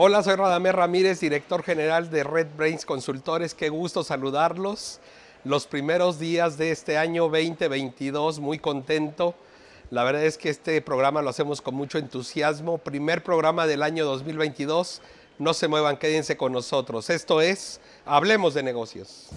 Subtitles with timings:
[0.00, 3.52] Hola, soy Radamés Ramírez, director general de Red Brains Consultores.
[3.52, 5.00] Qué gusto saludarlos.
[5.42, 9.34] Los primeros días de este año 2022, muy contento.
[9.90, 12.78] La verdad es que este programa lo hacemos con mucho entusiasmo.
[12.78, 15.02] Primer programa del año 2022.
[15.40, 17.10] No se muevan, quédense con nosotros.
[17.10, 19.30] Esto es Hablemos de negocios.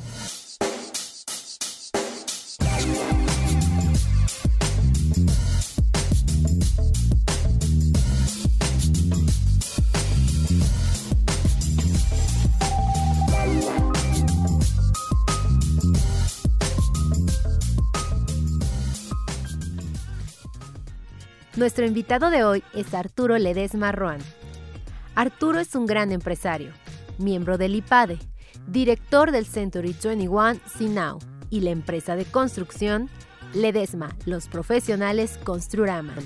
[21.61, 24.17] Nuestro invitado de hoy es Arturo Ledesma Roan.
[25.13, 26.71] Arturo es un gran empresario,
[27.19, 28.17] miembro del IPADE,
[28.65, 31.19] director del Century 21 Sinao
[31.51, 33.11] y la empresa de construcción
[33.53, 36.25] Ledesma, los profesionales Construraman.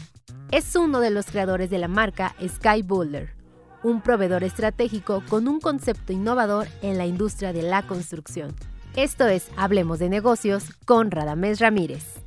[0.51, 3.35] Es uno de los creadores de la marca Sky Boulder,
[3.83, 8.55] un proveedor estratégico con un concepto innovador en la industria de la construcción.
[8.95, 12.24] Esto es Hablemos de negocios con Radamés Ramírez.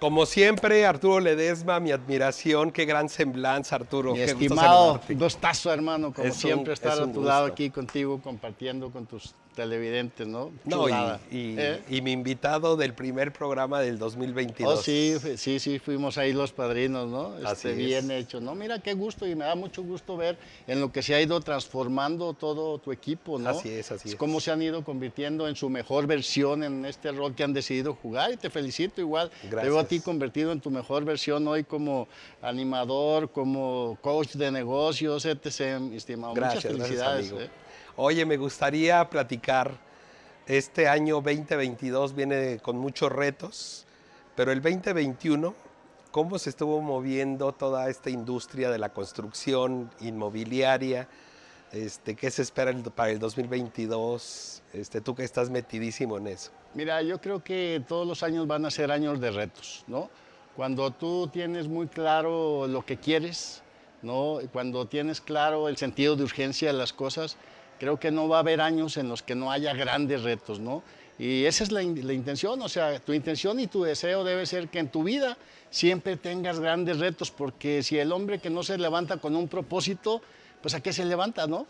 [0.00, 4.14] Como siempre, Arturo Ledesma, mi admiración, qué gran semblanza, Arturo.
[4.14, 9.34] Mi estimado, gustazo, hermano, como siempre, estar a tu lado aquí contigo, compartiendo con tus
[9.54, 10.52] televidentes, ¿no?
[10.64, 11.82] No, ¿Eh?
[11.88, 14.78] y, mi invitado del primer programa del 2022.
[14.78, 17.36] Oh, sí, sí, sí, fuimos ahí los padrinos, ¿no?
[17.38, 18.54] Este, bien hecho, ¿no?
[18.54, 21.40] Mira qué gusto y me da mucho gusto ver en lo que se ha ido
[21.40, 23.50] transformando todo tu equipo, ¿no?
[23.50, 24.16] Así es, así es.
[24.16, 27.94] Cómo se han ido convirtiendo en su mejor versión en este rol que han decidido
[27.94, 29.30] jugar y te felicito igual.
[29.42, 29.62] Gracias.
[29.62, 32.08] Te veo a ti convertido en tu mejor versión hoy como
[32.40, 36.34] animador, como coach de negocios, etc., estimado.
[36.34, 37.32] Muchas felicidades.
[37.32, 37.50] ¿eh?
[37.96, 39.76] Oye, me gustaría platicar,
[40.46, 43.84] este año 2022 viene con muchos retos,
[44.36, 45.54] pero el 2021,
[46.10, 51.08] ¿cómo se estuvo moviendo toda esta industria de la construcción inmobiliaria?
[51.72, 54.62] Este, ¿Qué se espera para el 2022?
[54.72, 56.50] Este, tú que estás metidísimo en eso.
[56.74, 60.10] Mira, yo creo que todos los años van a ser años de retos, ¿no?
[60.56, 63.62] Cuando tú tienes muy claro lo que quieres,
[64.02, 64.38] ¿no?
[64.52, 67.36] Cuando tienes claro el sentido de urgencia de las cosas,
[67.80, 70.82] creo que no va a haber años en los que no haya grandes retos, ¿no?
[71.18, 74.78] Y esa es la, intención, o sea, tu intención y tu deseo debe ser que
[74.78, 75.36] en tu vida
[75.70, 80.22] siempre tengas grandes retos, porque si el hombre que no se levanta con un propósito,
[80.62, 81.66] pues a qué se levanta, ¿no?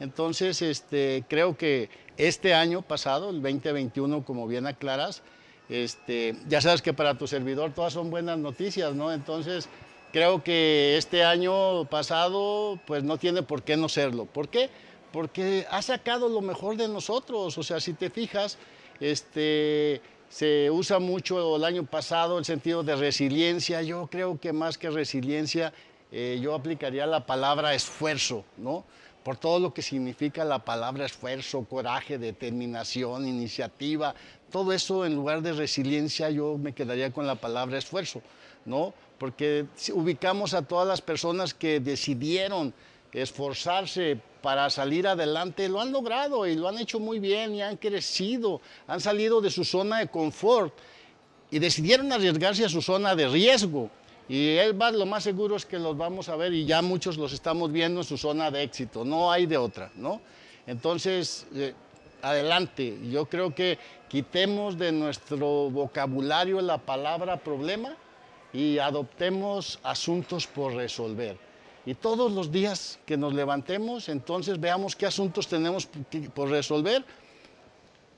[0.00, 5.22] Entonces, este, creo que este año pasado, el 2021, como bien aclaras,
[5.68, 9.12] este, ya sabes que para tu servidor todas son buenas noticias, ¿no?
[9.12, 9.68] Entonces,
[10.12, 14.26] creo que este año pasado, pues no tiene por qué no serlo.
[14.26, 14.70] ¿Por qué?
[15.14, 17.56] Porque ha sacado lo mejor de nosotros.
[17.56, 18.58] O sea, si te fijas,
[18.98, 23.80] este, se usa mucho el año pasado el sentido de resiliencia.
[23.82, 25.72] Yo creo que más que resiliencia,
[26.10, 28.84] eh, yo aplicaría la palabra esfuerzo, ¿no?
[29.22, 34.16] Por todo lo que significa la palabra esfuerzo, coraje, determinación, iniciativa,
[34.50, 38.20] todo eso en lugar de resiliencia yo me quedaría con la palabra esfuerzo,
[38.64, 38.92] ¿no?
[39.18, 42.74] Porque ubicamos a todas las personas que decidieron
[43.12, 47.78] esforzarse para salir adelante, lo han logrado y lo han hecho muy bien y han
[47.78, 50.74] crecido, han salido de su zona de confort
[51.50, 53.88] y decidieron arriesgarse a su zona de riesgo.
[54.28, 57.16] Y él va, lo más seguro es que los vamos a ver y ya muchos
[57.16, 60.20] los estamos viendo en su zona de éxito, no hay de otra, ¿no?
[60.66, 61.72] Entonces, eh,
[62.20, 63.78] adelante, yo creo que
[64.10, 67.96] quitemos de nuestro vocabulario la palabra problema
[68.52, 71.53] y adoptemos asuntos por resolver.
[71.86, 75.88] Y todos los días que nos levantemos, entonces veamos qué asuntos tenemos
[76.34, 77.04] por resolver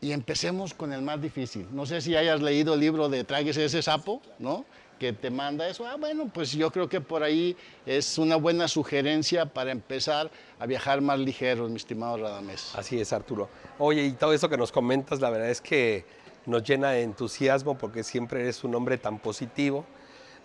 [0.00, 1.66] y empecemos con el más difícil.
[1.72, 4.64] No sé si hayas leído el libro de Tráguese ese sapo, ¿no?
[5.00, 5.84] Que te manda eso.
[5.84, 10.66] Ah, bueno, pues yo creo que por ahí es una buena sugerencia para empezar a
[10.66, 12.72] viajar más ligeros, mi estimado Radamés.
[12.74, 13.48] Así es, Arturo.
[13.78, 16.06] Oye, y todo eso que nos comentas, la verdad es que
[16.46, 19.84] nos llena de entusiasmo porque siempre eres un hombre tan positivo.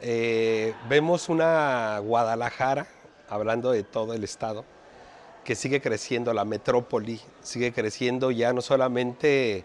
[0.01, 2.87] Eh, vemos una Guadalajara
[3.31, 4.65] hablando de todo el estado,
[5.45, 9.63] que sigue creciendo, la metrópoli sigue creciendo ya no solamente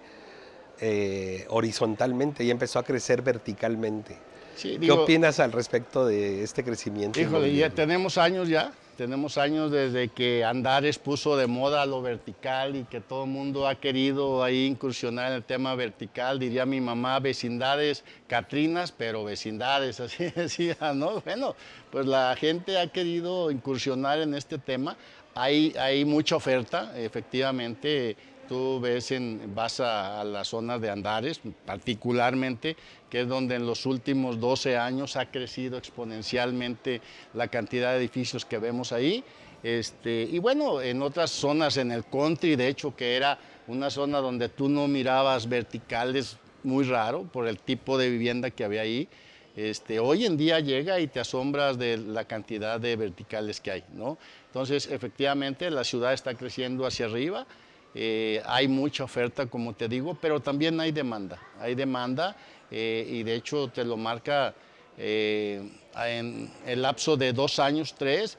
[0.80, 4.16] eh, horizontalmente, ya empezó a crecer verticalmente.
[4.62, 7.20] ¿Qué opinas al respecto de este crecimiento?
[7.20, 12.76] Híjole, ya tenemos años ya, tenemos años desde que Andares puso de moda lo vertical
[12.76, 16.80] y que todo el mundo ha querido ahí incursionar en el tema vertical, diría mi
[16.80, 21.20] mamá, vecindades Catrinas, pero vecindades, así decía, ¿no?
[21.20, 21.54] Bueno,
[21.90, 24.96] pues la gente ha querido incursionar en este tema,
[25.34, 28.16] hay, hay mucha oferta, efectivamente
[28.48, 32.76] Tú ves, en, vas a, la zona de Andares, particularmente,
[33.10, 37.00] que es donde en los últimos 12 años ha crecido exponencialmente
[37.34, 39.22] la cantidad de edificios que vemos ahí.
[39.62, 44.18] Este, y bueno, en otras zonas, en el country, de hecho, que era una zona
[44.18, 49.08] donde tú no mirabas verticales, muy raro por el tipo de vivienda que había ahí.
[49.56, 53.84] Este, hoy en día llega y te asombras de la cantidad de verticales que hay,
[53.94, 54.18] ¿no?
[54.48, 57.46] Entonces, efectivamente, la ciudad está creciendo hacia arriba,
[57.94, 62.36] eh, hay mucha oferta, como te digo, pero también hay demanda, hay demanda
[62.70, 64.54] eh, y de hecho te lo marca
[64.98, 68.38] eh, en el lapso de dos años, tres,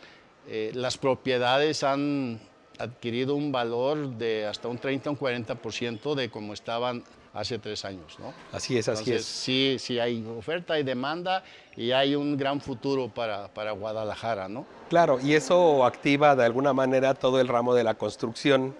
[0.73, 2.39] las propiedades han
[2.79, 7.03] adquirido un valor de hasta un 30 o un 40% de como estaban
[7.33, 8.17] hace tres años.
[8.19, 8.33] ¿no?
[8.51, 9.25] Así es, así es.
[9.25, 11.43] Sí, sí hay oferta y demanda
[11.75, 14.47] y hay un gran futuro para, para, Guadalajara.
[14.47, 14.65] ¿no?
[14.89, 18.75] Claro, y eso activa de alguna manera todo el ramo de la construcción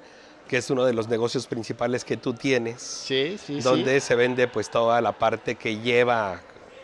[0.48, 2.82] que es uno de los negocios principales que tú tienes.
[2.82, 6.42] Sí, sí, donde se vende pues toda la parte que lleva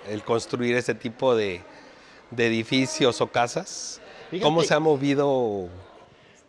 [0.10, 1.62] el construir ese tipo de,
[2.32, 4.02] de edificios o casas.
[4.42, 5.70] ¿Cómo se ha movido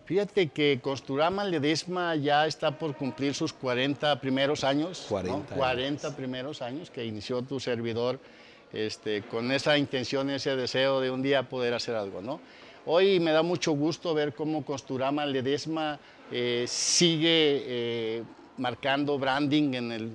[0.04, 5.06] Fíjate que Construrama Ledesma ya está por cumplir sus 40 primeros años.
[5.08, 5.54] 40.
[5.54, 8.18] 40 primeros años que inició tu servidor
[8.72, 12.20] este, con esa intención, ese deseo de un día poder hacer algo.
[12.20, 12.40] ¿no?
[12.86, 15.98] Hoy me da mucho gusto ver cómo Construrama Ledesma
[16.30, 18.22] eh, sigue eh,
[18.58, 20.10] marcando branding en el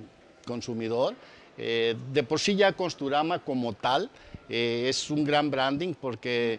[0.46, 1.16] consumidor.
[1.58, 4.08] Eh, de por sí ya Construrama como tal
[4.48, 6.58] es un gran branding porque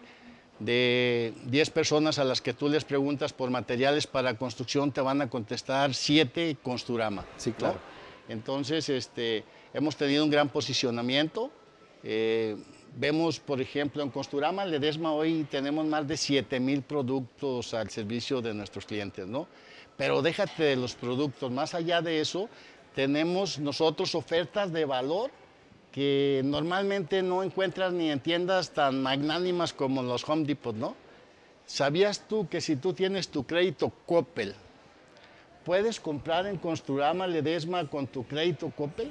[0.58, 5.20] de 10 personas a las que tú les preguntas por materiales para construcción, te van
[5.20, 7.26] a contestar 7 Construrama.
[7.36, 7.78] Sí, claro.
[8.28, 9.44] Entonces, este,
[9.74, 11.50] hemos tenido un gran posicionamiento.
[12.94, 18.42] Vemos, por ejemplo, en Construrama Ledesma hoy tenemos más de 7 mil productos al servicio
[18.42, 19.48] de nuestros clientes, ¿no?
[19.96, 22.50] Pero déjate de los productos, más allá de eso,
[22.94, 25.30] tenemos nosotros ofertas de valor
[25.90, 30.94] que normalmente no encuentras ni en tiendas tan magnánimas como los Home Depot, ¿no?
[31.64, 34.54] ¿Sabías tú que si tú tienes tu crédito Coppel,
[35.64, 39.10] puedes comprar en Construrama Ledesma con tu crédito Coppel?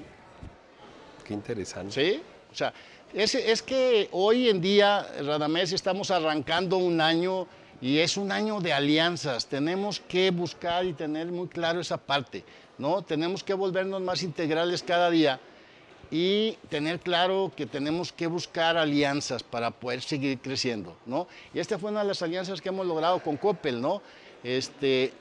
[1.23, 1.91] Qué interesante.
[1.91, 2.73] Sí, o sea,
[3.13, 7.47] es, es que hoy en día, Radamés, estamos arrancando un año
[7.81, 9.47] y es un año de alianzas.
[9.47, 12.43] Tenemos que buscar y tener muy claro esa parte,
[12.77, 13.01] ¿no?
[13.01, 15.39] Tenemos que volvernos más integrales cada día
[16.11, 21.27] y tener claro que tenemos que buscar alianzas para poder seguir creciendo, ¿no?
[21.53, 24.01] Y esta fue una de las alianzas que hemos logrado con Coppel, ¿no?
[24.43, 25.13] Este,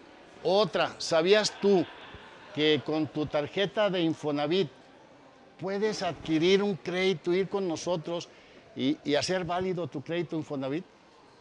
[0.43, 1.85] otra, ¿sabías tú
[2.55, 4.69] que con tu tarjeta de Infonavit
[5.61, 8.29] puedes adquirir un crédito, ir con nosotros
[8.75, 10.85] y, y hacer válido tu crédito Infonavit?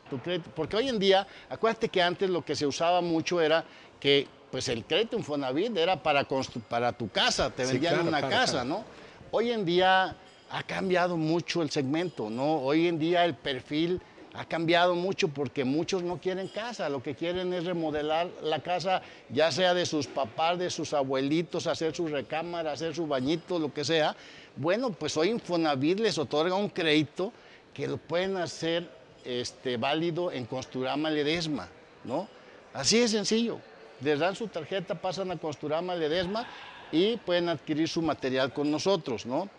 [0.10, 3.64] Tu crédito, porque hoy en día, acuérdate que antes lo que se usaba mucho era
[4.00, 6.28] que pues el crédito Infonavit era para,
[6.68, 8.84] para tu casa, te vendían una casa, ¿no?
[9.32, 10.16] Hoy en día
[10.50, 12.56] ha cambiado mucho el segmento, ¿no?
[12.56, 14.02] Hoy en día el perfil
[14.34, 19.02] ha cambiado mucho porque muchos no quieren casa, lo que quieren es remodelar la casa,
[19.30, 23.74] ya sea de sus papás, de sus abuelitos, hacer su recámara, hacer su bañito, lo
[23.74, 24.16] que sea.
[24.56, 27.34] Bueno, pues hoy Infonavit les otorga un crédito
[27.74, 28.90] que lo pueden hacer
[29.26, 31.68] este, válido en Construrama Ledesma,
[32.04, 32.28] ¿no?
[32.74, 33.60] Así de sencillo.
[34.02, 36.48] Les dan su tarjeta, pasan a Construrama Ledesma
[36.92, 39.50] y pueden adquirir su material con nosotros, ¿no?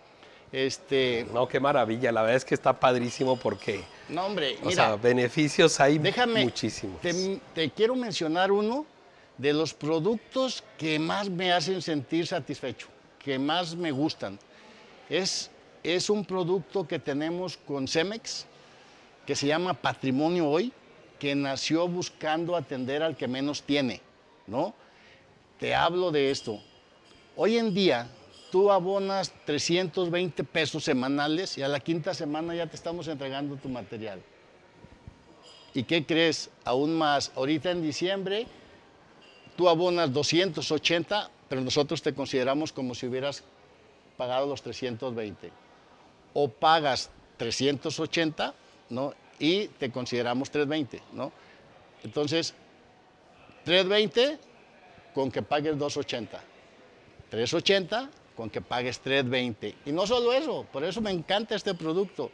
[0.52, 3.85] Este, no, qué maravilla, la verdad es que está padrísimo porque...
[4.08, 7.00] No, hombre, o sea, beneficios hay déjame, muchísimos.
[7.00, 8.85] Te, te, quiero mencionar uno
[9.38, 12.88] de los productos que más me hacen sentir satisfecho,
[13.21, 14.40] que más me gustan.
[15.09, 15.52] Es,
[15.85, 18.47] es un producto que tenemos con Cemex,
[19.25, 20.73] que se llama Patrimonio Hoy,
[21.21, 24.00] que nació buscando atender al que menos tiene,
[24.49, 24.75] ¿no?
[25.61, 26.61] Te hablo de esto.
[27.37, 28.09] Hoy en día
[28.50, 33.69] tú abonas 320 pesos semanales y a la quinta semana ya te estamos entregando tu
[33.69, 34.21] material.
[35.73, 36.50] ¿Y qué crees?
[36.64, 38.47] Aún más, ahorita en diciembre
[39.57, 43.45] tú abonas 280, pero nosotros te consideramos como si hubieras
[44.16, 45.52] pagado los 320.
[46.35, 48.54] O pagas 380,
[48.90, 49.14] ¿no?
[49.38, 51.33] Y te consideramos 320, ¿no?
[52.02, 52.54] Entonces,
[53.64, 54.38] 320
[55.14, 56.42] con que pagues 280.
[57.30, 59.75] 380 con que pagues 320.
[59.85, 62.30] Y no solo eso, por eso me encanta este producto.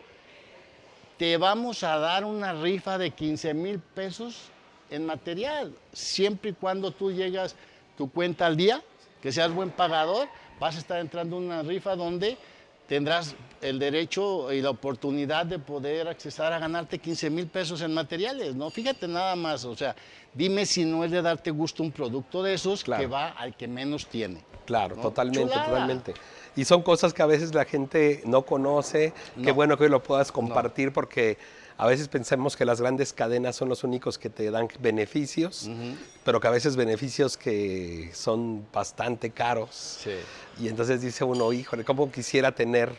[1.18, 4.50] Te vamos a dar una rifa de 15 mil pesos
[4.88, 7.56] en material, siempre y cuando tú llegas
[7.98, 8.84] tu cuenta al día,
[9.20, 10.28] que seas buen pagador,
[10.60, 12.38] vas a estar entrando en una rifa donde
[12.86, 17.92] tendrás el derecho y la oportunidad de poder accesar a ganarte 15 mil pesos en
[17.92, 18.70] materiales, ¿no?
[18.70, 19.96] Fíjate nada más, o sea,
[20.34, 23.66] dime si no es de darte gusto un producto de esos que va al que
[23.66, 24.42] menos tiene.
[24.66, 26.14] Claro, totalmente, totalmente.
[26.54, 29.12] Y son cosas que a veces la gente no conoce,
[29.42, 31.38] qué bueno que hoy lo puedas compartir porque
[31.78, 35.68] A veces pensamos que las grandes cadenas son los únicos que te dan beneficios,
[36.24, 40.00] pero que a veces beneficios que son bastante caros.
[40.02, 40.12] Sí.
[40.58, 42.90] Y entonces dice uno, híjole, ¿cómo quisiera tener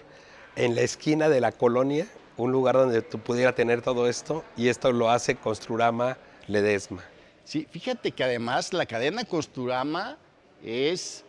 [0.56, 2.08] en la esquina de la colonia
[2.38, 4.44] un lugar donde tú pudiera tener todo esto?
[4.56, 7.04] Y esto lo hace Construrama Ledesma.
[7.46, 10.20] Sí, fíjate que además la cadena Construrama
[10.64, 11.24] es,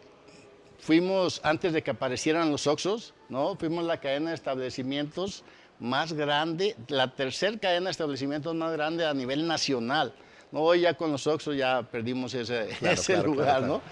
[0.80, 3.56] fuimos, antes de que aparecieran los Oxos, ¿no?
[3.56, 5.44] Fuimos la cadena de establecimientos
[5.80, 10.12] más grande, la tercera cadena de establecimientos más grande a nivel nacional.
[10.50, 10.60] ¿no?
[10.60, 13.82] Hoy ya con los Oxos ya perdimos ese, Claro, ese claro, lugar, claro, ¿no?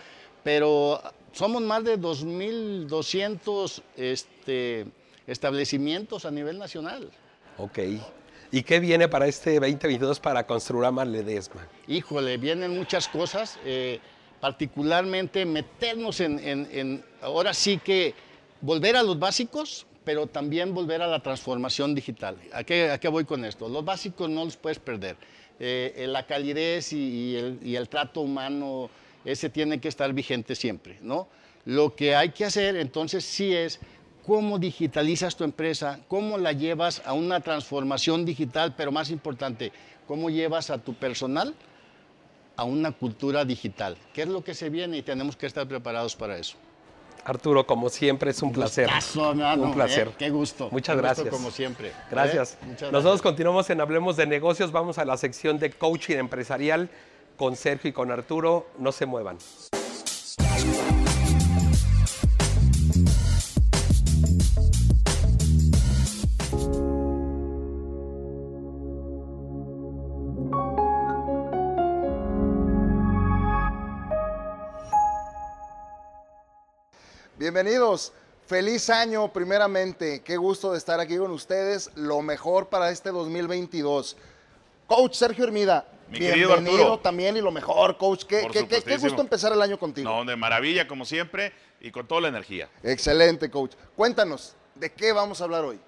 [0.42, 1.00] Pero
[1.32, 4.86] somos más de 2.200 este,
[5.26, 7.10] establecimientos a nivel nacional.
[7.58, 7.78] Ok.
[8.52, 11.66] ¿Y qué viene para este 2022 para Construrama Ledesma?
[11.88, 13.98] Híjole, vienen muchas cosas, eh,
[14.40, 18.14] particularmente meternos en, en- en- ahora sí que
[18.60, 22.36] volver a los básicos, pero también volver a la transformación digital.
[22.52, 23.68] ¿A qué, voy con esto?
[23.68, 25.16] Los básicos no los puedes perder.
[25.58, 28.88] Eh, eh, la calidez y, y el, y el trato humano,
[29.24, 31.26] ese tiene que estar vigente siempre, ¿no?
[31.64, 33.80] Lo que hay que hacer entonces sí es
[34.24, 39.72] cómo digitalizas tu empresa, cómo la llevas a una transformación digital, pero más importante,
[40.06, 41.52] cómo llevas a tu personal
[42.54, 43.96] a una cultura digital.
[44.14, 44.98] ¿Qué es lo que se viene?
[44.98, 46.56] Y tenemos que estar preparados para eso.
[47.26, 48.86] Arturo, como siempre, es un placer.
[48.86, 50.08] Gustazo, Un placer.
[50.08, 50.14] ¿eh?
[50.16, 50.68] Qué gusto.
[50.70, 51.28] Muchas Qué gusto gracias.
[51.28, 51.88] como siempre.
[51.88, 51.92] ¿eh?
[52.10, 52.56] Gracias.
[52.62, 53.22] Muchas Nosotros gracias.
[53.22, 54.70] continuamos en Hablemos de Negocios.
[54.70, 56.88] Vamos a la sección de coaching empresarial
[57.36, 58.68] con Sergio y con Arturo.
[58.78, 59.38] No se muevan.
[77.50, 78.12] Bienvenidos.
[78.48, 80.20] Feliz año primeramente.
[80.24, 81.92] Qué gusto de estar aquí con ustedes.
[81.94, 84.16] Lo mejor para este 2022.
[84.88, 85.86] Coach Sergio Hermida.
[86.10, 86.98] Mi querido bienvenido Arturo.
[86.98, 88.24] también y lo mejor, coach.
[88.24, 90.10] Qué, qué- qué- qué gusto empezar el año contigo.
[90.10, 92.68] No, de maravilla, como siempre, y con toda la energía.
[92.82, 93.74] Excelente, coach.
[93.94, 95.78] Cuéntanos, ¿de qué vamos a hablar hoy?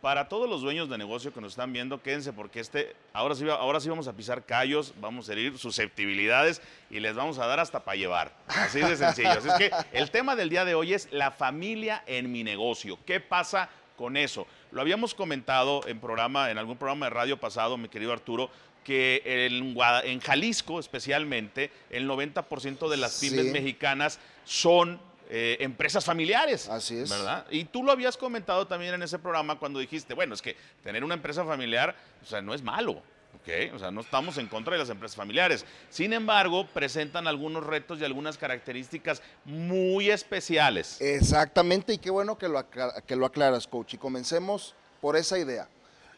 [0.00, 3.48] Para todos los dueños de negocio que nos están viendo, quédense porque este, ahora sí,
[3.48, 6.60] ahora sí vamos a pisar callos, vamos a herir susceptibilidades
[6.90, 8.32] y les vamos a dar hasta para llevar.
[8.46, 9.30] Así de sencillo.
[9.30, 12.98] Así es que el tema del día de hoy es la familia en mi negocio.
[13.06, 14.46] ¿Qué pasa con eso?
[14.70, 18.50] Lo habíamos comentado en programa, en algún programa de radio pasado, mi querido Arturo,
[18.84, 23.30] que en, Jalisco especialmente, el 90% de las Sí.
[23.30, 26.68] pymes mexicanas son eh, empresas familiares.
[26.68, 27.10] Así es.
[27.10, 27.46] ¿Verdad?
[27.50, 31.04] Y tú lo habías comentado también en ese programa cuando dijiste, bueno, es que tener
[31.04, 33.02] una empresa familiar, o sea, no es malo.
[33.36, 33.74] ¿ok?
[33.74, 35.64] O sea, no estamos en contra de las empresas familiares.
[35.90, 41.00] Sin embargo, presentan algunos retos y algunas características muy especiales.
[41.00, 42.64] Exactamente, y qué bueno que lo,
[43.06, 43.94] que lo aclaras, coach.
[43.94, 45.68] Y comencemos por esa idea.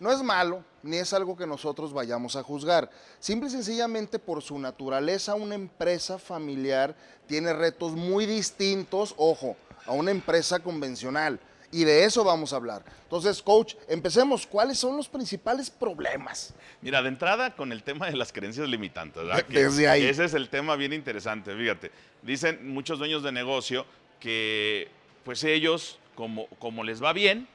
[0.01, 2.91] No es malo, ni es algo que nosotros vayamos a juzgar.
[3.19, 6.95] Simple y sencillamente por su naturaleza, una empresa familiar
[7.27, 11.41] tiene retos muy distintos, ojo, a una empresa convencional.
[11.71, 12.83] Y de eso vamos a hablar.
[13.03, 14.47] Entonces, coach, empecemos.
[14.47, 16.55] ¿Cuáles son los principales problemas?
[16.81, 19.43] Mira, de entrada con el tema de las creencias limitantes, ¿verdad?
[19.49, 20.07] Que Desde ahí.
[20.07, 21.91] Ese es el tema bien interesante, fíjate.
[22.23, 23.85] Dicen muchos dueños de negocio
[24.19, 24.89] que
[25.25, 27.47] pues ellos, como, como les va bien,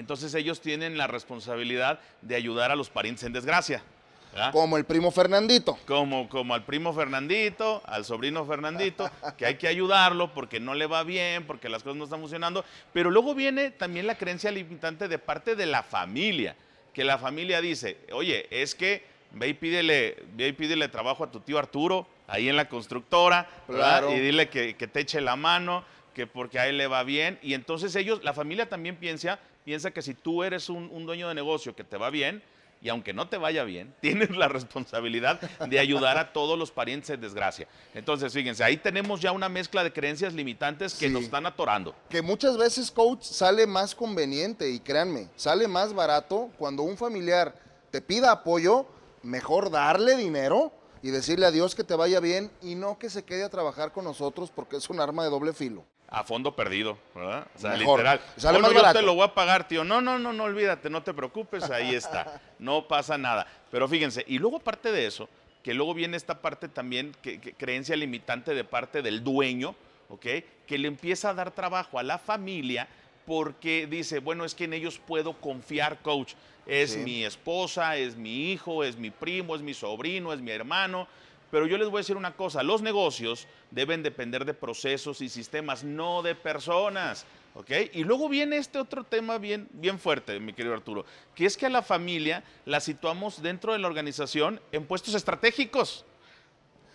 [0.00, 3.82] entonces ellos tienen la responsabilidad de ayudar a los parientes en desgracia.
[4.32, 4.52] ¿verdad?
[4.52, 5.78] Como el primo Fernandito.
[5.86, 10.86] Como, como al primo Fernandito, al sobrino Fernandito, que hay que ayudarlo porque no le
[10.86, 12.64] va bien, porque las cosas no están funcionando.
[12.92, 16.56] Pero luego viene también la creencia limitante de parte de la familia,
[16.94, 21.30] que la familia dice, oye, es que ve y pídele, ve y pídele trabajo a
[21.30, 23.48] tu tío Arturo, ahí en la constructora.
[23.66, 24.14] Claro.
[24.14, 27.38] y dile que, que te eche la mano, que porque a él le va bien.
[27.42, 31.28] Y entonces ellos, la familia también piensa, piensa que si tú eres un, un dueño
[31.28, 32.42] de negocio que te va bien,
[32.82, 35.38] y aunque no te vaya bien, tienes la responsabilidad
[35.68, 37.68] de ayudar a todos los parientes en desgracia.
[37.94, 41.12] Entonces, fíjense, ahí tenemos ya una mezcla de creencias limitantes que Sí.
[41.12, 41.94] nos están atorando.
[42.08, 47.54] que muchas veces, coach, sale más conveniente y créanme, sale más barato cuando un familiar
[47.90, 48.86] te pida apoyo,
[49.22, 53.24] mejor darle dinero y decirle a Dios que te vaya bien y no que se
[53.24, 55.84] quede a trabajar con nosotros porque es un arma de doble filo.
[56.12, 57.46] A fondo perdido, ¿verdad?
[57.54, 57.98] O sea, Mejor.
[58.00, 58.20] literal.
[58.36, 58.98] Sale "Oh, más no, yo barato".
[58.98, 59.84] te lo voy a pagar, tío.
[59.84, 62.40] No, no, no, no olvídate, no te preocupes, ahí está.
[62.58, 63.46] No pasa nada.
[63.70, 65.28] Pero fíjense, y luego aparte de eso,
[65.62, 69.76] que luego viene esta parte también, que, que creencia limitante de parte del dueño,
[70.08, 70.26] ¿ok?
[70.66, 72.88] Que le empieza a dar trabajo a la familia
[73.24, 76.32] porque dice, bueno, es que en ellos puedo confiar, coach.
[76.66, 76.98] Es Sí.
[77.00, 81.06] mi esposa, es mi hijo, es mi primo, es mi sobrino, es mi hermano.
[81.50, 85.28] Pero yo les voy a decir una cosa, los negocios deben depender de procesos y
[85.28, 87.24] sistemas, no de personas.
[87.54, 87.70] ¿ok?
[87.92, 91.04] Y luego viene este otro tema bien, bien fuerte, mi querido Arturo,
[91.34, 96.04] que es que a la familia la situamos dentro de la organización en puestos estratégicos.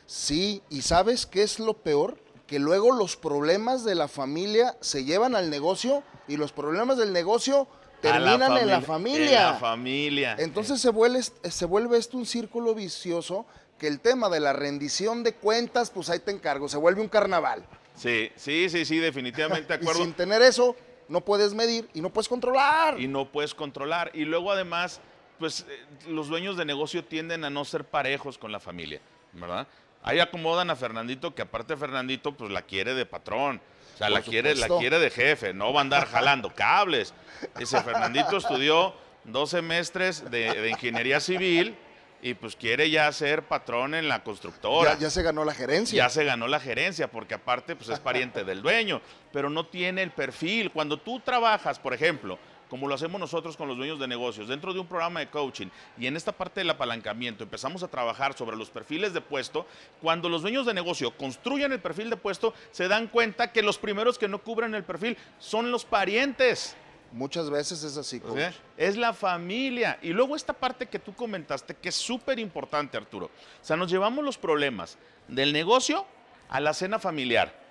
[0.06, 2.18] Sí, y ¿sabes qué es lo peor?
[2.48, 7.12] Que luego los problemas de la familia se llevan al negocio y los problemas del
[7.12, 7.68] negocio
[8.04, 9.54] la terminan en la familia, En la familia.
[9.56, 10.36] familia.
[10.38, 13.48] Entonces se vuelve, se vuelve esto un círculo vicioso
[13.78, 17.10] que el tema de la rendición de cuentas, pues ahí te encargo, se vuelve un
[17.10, 17.66] carnaval.
[17.96, 20.04] Sí, sí, sí, sí, definitivamente de Y acuerdo.
[20.04, 20.76] sin tener eso,
[21.08, 23.00] no puedes medir y no puedes controlar.
[23.00, 24.12] y no puedes controlar.
[24.14, 25.02] Y luego además,
[25.40, 29.02] pues eh, los dueños de negocio tienden a no ser parejos con la familia,
[29.34, 29.68] ¿verdad?
[30.04, 33.60] Ahí acomodan a Fernandito, que aparte Fernandito, pues la quiere de patrón.
[33.96, 37.14] O sea, Por la quiere, la quiere de jefe, no va a andar jalando cables.
[37.60, 41.76] Ese Fernandito estudió dos semestres de, de ingeniería civil
[42.22, 45.98] y pues quiere ya ser patrón en la constructora Ya, ya se ganó la gerencia.
[45.98, 50.02] ya se ganó la gerencia, porque aparte pues es pariente del dueño, pero no tiene
[50.04, 50.72] el perfil.
[50.72, 54.74] Cuando tú trabajas, por ejemplo, como lo hacemos nosotros con los dueños de negocios, dentro
[54.74, 55.68] de un programa de coaching
[56.00, 59.68] y en esta parte del apalancamiento empezamos a trabajar sobre los perfiles de puesto,
[60.02, 63.78] cuando los dueños de negocio construyen el perfil de puesto, se dan cuenta que los
[63.78, 66.76] primeros que no cubren el perfil son los parientes.
[67.12, 68.38] Muchas veces es así, coach.
[68.78, 69.98] es la familia.
[70.02, 73.28] Y luego esta parte que tú comentaste, que es súper importante, Arturo.
[73.28, 74.98] O sea, nos llevamos los problemas
[75.28, 76.06] del negocio
[76.50, 77.64] a la cena familiar.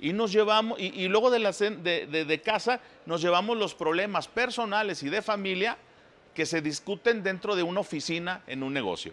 [0.00, 3.56] Y nos llevamos, y, y luego de, la cen- de, de- de casa, nos llevamos
[3.56, 5.76] los problemas personales y de familia
[6.34, 9.12] que se discuten dentro de una oficina en un negocio.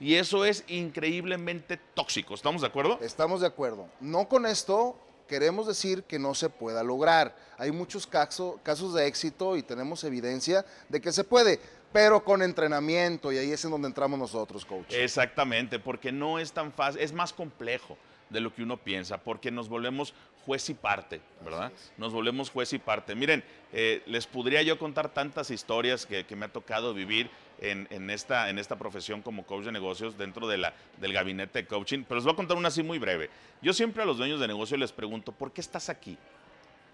[0.00, 2.34] Y eso es increíblemente tóxico.
[2.34, 2.98] ¿Estamos de acuerdo?
[3.02, 3.88] Estamos de acuerdo.
[4.00, 7.36] No con esto queremos decir que no se pueda lograr.
[7.58, 11.60] Hay muchos caso- casos de éxito y tenemos evidencia de que se puede,
[11.92, 14.92] pero con entrenamiento y ahí es en donde entramos nosotros, coach.
[14.92, 17.96] Exactamente, porque no es tan fácil, es más complejo
[18.30, 20.12] de lo que uno piensa, porque nos volvemos
[20.44, 21.72] juez y parte, ¿verdad?
[21.96, 23.14] Nos volvemos juez y parte.
[23.14, 27.86] Miren, eh, les podría yo contar tantas historias que, que me ha tocado vivir en,
[27.90, 31.66] en esta, en esta profesión como coach de negocios dentro de la, del gabinete de
[31.66, 33.30] coaching, pero les voy a contar una así muy breve.
[33.62, 36.16] Yo siempre a los dueños de negocio les pregunto, ¿por qué estás aquí?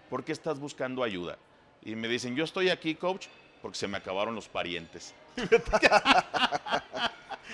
[0.09, 1.37] ¿Por qué estás buscando ayuda?
[1.83, 3.27] Y me dicen, yo estoy aquí, coach,
[3.61, 5.13] porque se me acabaron los parientes.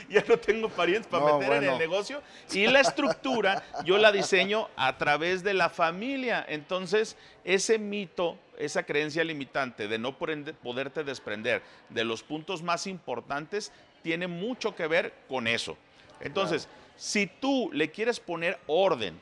[0.10, 1.80] ya no tengo parientes para No, meter en el bueno.
[1.80, 2.22] negocio.
[2.52, 6.46] Y la estructura yo la diseño a través de la familia.
[6.48, 13.72] Entonces, ese mito, esa creencia limitante de no poderte desprender de los puntos más importantes,
[14.02, 15.78] tiene mucho que ver con eso.
[16.20, 19.20] Entonces, si tú le quieres poner orden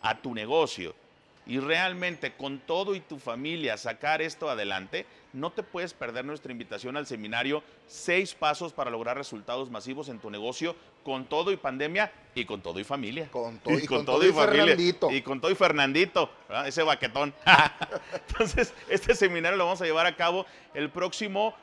[0.00, 0.94] a tu negocio
[1.46, 6.52] y realmente con todo y tu familia sacar esto adelante, no te puedes perder nuestra
[6.52, 11.56] invitación al seminario Seis Pasos para lograr resultados masivos en tu negocio con todo y
[11.56, 13.28] pandemia y con todo y familia.
[13.30, 15.10] Con todo- y con todo y Fernandito.
[15.10, 16.68] Y con todo y Fernandito, ¿verdad?
[16.68, 17.32] ese baquetón.
[18.28, 21.54] Entonces, este seminario lo vamos a llevar a cabo el próximo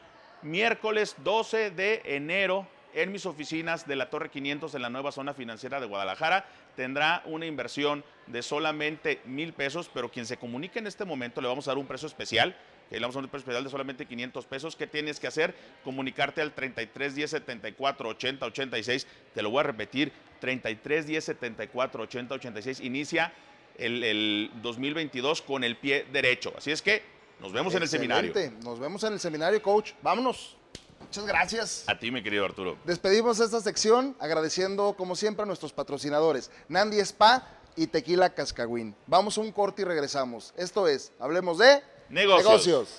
[0.41, 5.33] miércoles 12 de enero en mis oficinas de la Torre 500 en la nueva zona
[5.33, 6.45] financiera de Guadalajara.
[6.77, 11.47] Tendrá una inversión de solamente mil pesos, pero quien se comunique en este momento le
[11.47, 12.55] vamos a dar un precio especial.
[12.87, 14.75] que Le vamos a un precio especial de solamente 500 pesos.
[14.75, 15.55] ¿Qué tienes que hacer?
[15.83, 19.07] Comunicarte al 33 10 74 80 86.
[19.33, 20.11] Te lo voy a repetir.
[20.39, 22.79] 33 10 74 80 86.
[22.81, 23.33] Inicia
[23.79, 26.53] el, el 2022 con el pie derecho.
[26.55, 27.01] Así es que
[27.39, 28.29] nos vemos en el seminario.
[28.29, 28.63] Excelente.
[28.63, 29.93] Nos vemos en el seminario, coach.
[30.03, 30.56] Vámonos.
[31.01, 31.83] Muchas gracias.
[31.87, 32.77] A ti, mi querido Arturo.
[32.85, 38.95] Despedimos esta sección agradeciendo, como siempre, a nuestros patrocinadores, Nandi Spa y Tequila Cascagüín.
[39.05, 40.53] Vamos a un corte y regresamos.
[40.57, 42.89] Esto es, hablemos de Negocios.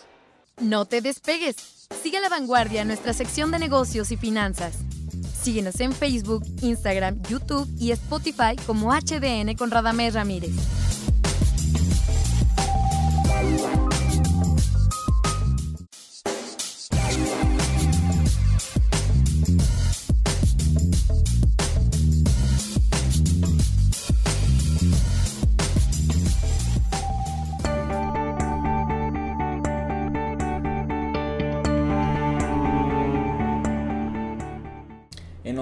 [0.61, 1.57] No te despegues.
[2.03, 4.75] Sigue a la vanguardia en nuestra sección de negocios y finanzas.
[5.41, 10.53] Síguenos en Facebook, Instagram, YouTube y Spotify como HDN con Radamés Ramírez.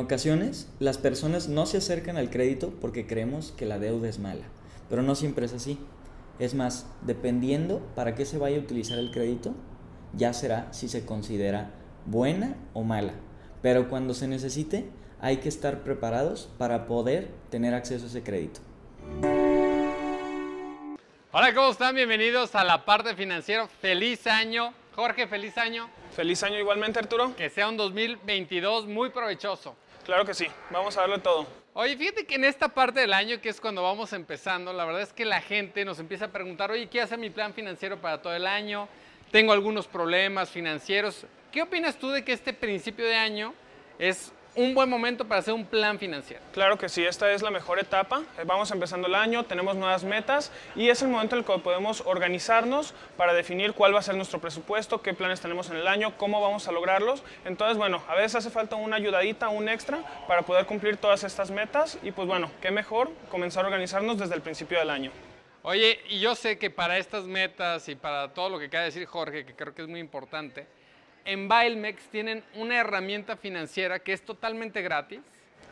[0.06, 4.44] Ocasiones, las personas no se acercan al crédito porque creemos que la deuda es mala,
[4.88, 5.80] pero no siempre es así.
[6.38, 9.52] Es más, dependiendo para qué se vaya a utilizar el crédito,
[10.12, 11.72] ya será si se considera
[12.04, 13.14] buena o mala.
[13.62, 14.88] Pero cuando se necesite,
[15.20, 18.60] hay que estar preparados para poder tener acceso a ese crédito.
[21.32, 21.96] Hola, ¿cómo están?
[21.96, 23.66] Bienvenidos a la parte financiera.
[23.66, 24.72] Feliz año.
[24.94, 25.90] Jorge, feliz año.
[26.14, 27.34] Feliz año igualmente, Arturo.
[27.34, 29.74] Que sea un 2022 muy provechoso.
[30.06, 31.48] Claro que sí, vamos a darle todo.
[31.74, 35.02] Oye, fíjate que en esta parte del año, que es cuando vamos empezando, la verdad
[35.02, 38.22] es que la gente nos empieza a preguntar, oye, ¿qué hace mi plan financiero para
[38.22, 38.88] todo el año?
[39.32, 41.26] Tengo algunos problemas financieros.
[41.50, 43.52] ¿Qué opinas tú de que este principio de año
[43.98, 46.42] es un buen momento para hacer un plan financiero.
[46.52, 48.22] Claro que sí, esta es la mejor etapa.
[48.38, 51.58] Eh, vamos empezando el año, tenemos nuevas metas y es el momento en el que
[51.58, 55.86] podemos organizarnos para definir cuál va a ser nuestro presupuesto, qué planes tenemos en el
[55.86, 57.22] año, cómo vamos a lograrlos.
[57.44, 61.50] Entonces, bueno, a veces hace falta una ayudadita, un extra para poder cumplir todas estas
[61.50, 65.12] metas y pues bueno, qué mejor comenzar a organizarnos desde el principio del año.
[65.62, 68.90] Oye, y yo sé que para estas metas y para todo lo que acaba de
[68.90, 70.66] decir Jorge, que creo que es muy importante,
[71.26, 75.20] en Bilemex tienen una herramienta financiera que es totalmente gratis,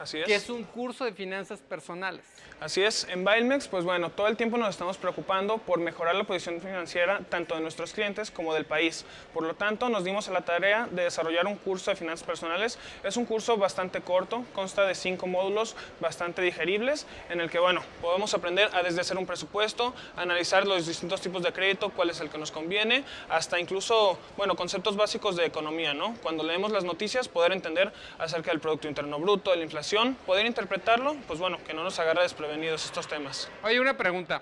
[0.01, 0.27] Así es.
[0.27, 2.25] que es un curso de finanzas personales.
[2.61, 6.25] Así es, en Bilemex, pues bueno, todo el tiempo nos estamos preocupando por mejorar la
[6.25, 9.05] posición financiera tanto de nuestros clientes como del país.
[9.35, 12.79] Por lo tanto, nos dimos a la tarea de desarrollar un curso de finanzas personales.
[13.03, 17.83] Es un curso bastante corto, consta de cinco módulos bastante digeribles, en el que, bueno,
[18.01, 22.21] podemos aprender a desde hacer un presupuesto, analizar los distintos tipos de crédito, cuál es
[22.21, 26.17] el que nos conviene, hasta incluso, bueno, conceptos básicos de economía, ¿no?
[26.23, 29.84] Cuando leemos las noticias, poder entender acerca del Producto Interno Bruto, de la inflación,
[30.27, 33.49] poder interpretarlo, pues bueno, que no nos agarre desprevenidos estos temas.
[33.63, 34.41] Oye, una pregunta.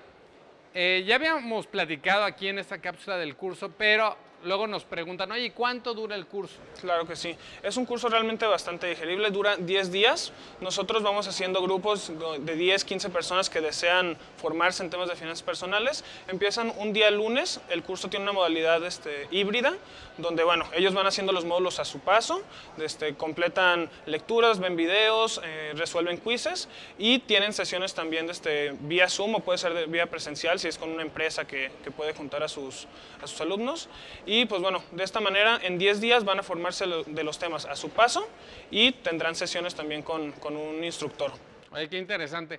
[0.75, 5.53] Eh, ya habíamos platicado aquí en esta cápsula del curso, pero luego nos preguntan, oye,
[5.53, 6.57] ¿cuánto dura el curso?
[6.81, 7.37] Claro que sí.
[7.63, 10.33] Es un curso realmente bastante digerible, dura 10 días.
[10.61, 15.43] Nosotros vamos haciendo grupos de 10, 15 personas que desean formarse en temas de finanzas
[15.43, 16.05] personales.
[16.29, 19.75] Empiezan un día lunes, el curso tiene una modalidad este, híbrida,
[20.19, 22.43] donde bueno, ellos van haciendo los módulos a su paso,
[22.79, 29.37] este, completan lecturas, ven videos, eh, resuelven quizzes y tienen sesiones también este, vía Zoom
[29.37, 32.43] o puede ser de, vía presencial si es con una empresa que, que puede juntar
[32.43, 32.87] a sus,
[33.23, 33.89] a sus alumnos.
[34.27, 37.67] Y pues bueno, de esta manera en 10 días van a formarse de los temas
[37.67, 38.27] a su paso
[38.71, 41.33] y tendrán sesiones también con, con un instructor.
[41.71, 42.59] Oye, qué interesante.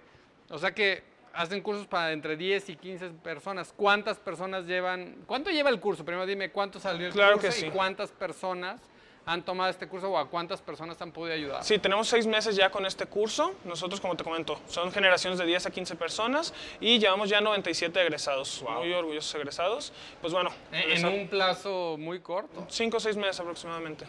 [0.49, 3.73] O sea que hacen cursos para entre 10 y 15 personas.
[3.75, 5.17] ¿Cuántas personas llevan?
[5.25, 6.05] ¿Cuánto lleva el curso?
[6.05, 7.65] Primero dime cuánto salió el claro curso que sí.
[7.65, 8.79] y cuántas personas
[9.25, 11.63] han tomado este curso o a cuántas personas han podido ayudar?
[11.63, 13.53] Sí, tenemos seis meses ya con este curso.
[13.63, 18.01] Nosotros, como te comento, son generaciones de 10 a 15 personas y llevamos ya 97
[18.01, 19.93] egresados, muy orgullosos egresados.
[20.21, 20.51] Pues bueno.
[20.71, 22.65] En, un plazo muy corto.
[22.69, 24.05] Cinco o seis meses aproximadamente.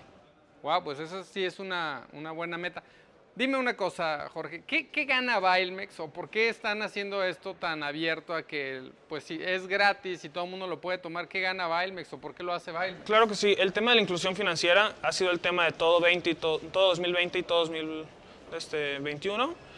[0.63, 2.83] Wow, pues eso sí es una, una buena meta.
[3.37, 7.83] Dime una cosa, Jorge, ¿qué, ¿qué, gana Bailmex o por qué están haciendo esto tan
[7.83, 11.41] abierto a que, pues si es gratis y todo el mundo lo puede tomar, ¿qué
[11.41, 13.05] gana Bailmex o por qué lo hace Bailmex?
[13.05, 16.01] Claro que sí, el tema de la inclusión financiera ha sido el tema de todo,
[16.01, 19.74] 20 y todo, todo 2020 y todo 2021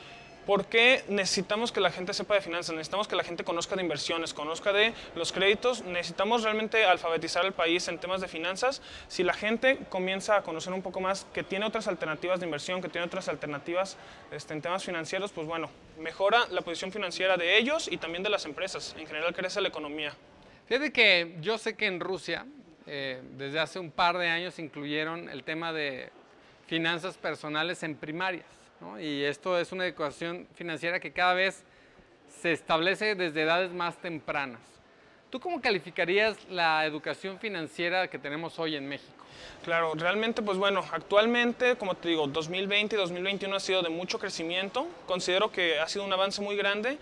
[0.46, 4.32] porque necesitamos que la gente sepa de finanzas, necesitamos que la gente conozca de inversiones,
[4.32, 8.80] conozca de los créditos, necesitamos realmente alfabetizar al país en temas de finanzas.
[9.08, 12.80] Si la gente comienza a conocer un poco más que tiene otras alternativas de inversión,
[12.80, 13.96] que tiene otras alternativas
[14.30, 18.30] este, en temas financieros, pues bueno, mejora la posición financiera de ellos y también de
[18.30, 18.94] las empresas.
[18.96, 20.14] En general crece la economía.
[20.68, 22.46] Fíjate que yo sé que en Rusia,
[22.86, 26.10] eh, desde hace un par de años, incluyeron el tema de
[26.66, 28.46] finanzas personales en primarias.
[29.00, 31.64] Y esto es una educación financiera que cada vez
[32.40, 34.60] se establece desde edades más tempranas.
[35.30, 39.12] ¿Tú cómo calificarías la educación financiera que tenemos hoy en México?
[39.64, 44.18] Claro, realmente, pues bueno, actualmente, como te digo, 2020 y 2021 ha sido de mucho
[44.18, 44.86] crecimiento.
[45.06, 46.98] Considero que ha sido un avance muy grande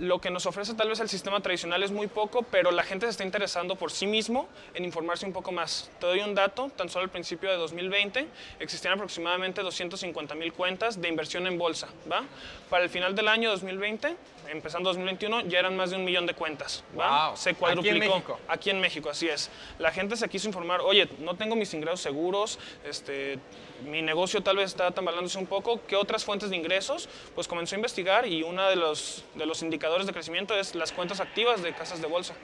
[0.00, 3.06] lo que nos ofrece tal vez el sistema tradicional es muy poco, pero la gente
[3.06, 5.90] se está interesando por sí mismo en informarse un poco más.
[6.00, 8.26] Te doy un dato, tan solo al principio de 2020
[8.60, 11.88] existían aproximadamente 250 mil cuentas de inversión en bolsa.
[12.10, 12.24] ¿va?
[12.70, 14.16] Para el final del año 2020,
[14.48, 16.84] empezando 2021, ya eran más de un millón de cuentas.
[16.98, 17.36] ¿va?
[17.36, 17.90] Se cuadruplicó.
[17.90, 18.40] Aquí en México.
[18.48, 19.50] Aquí en México, así es.
[19.78, 23.38] La gente se quiso informar, oye, no tengo mis ingresos seguros, este,
[23.84, 27.08] mi negocio tal vez está tambaleándose un poco, ¿qué otras fuentes de ingresos?
[27.34, 30.92] Pues comenzó a investigar y uno de los, de los indicadores de crecimiento es las
[30.92, 32.34] cuentas activas de casas de bolsa.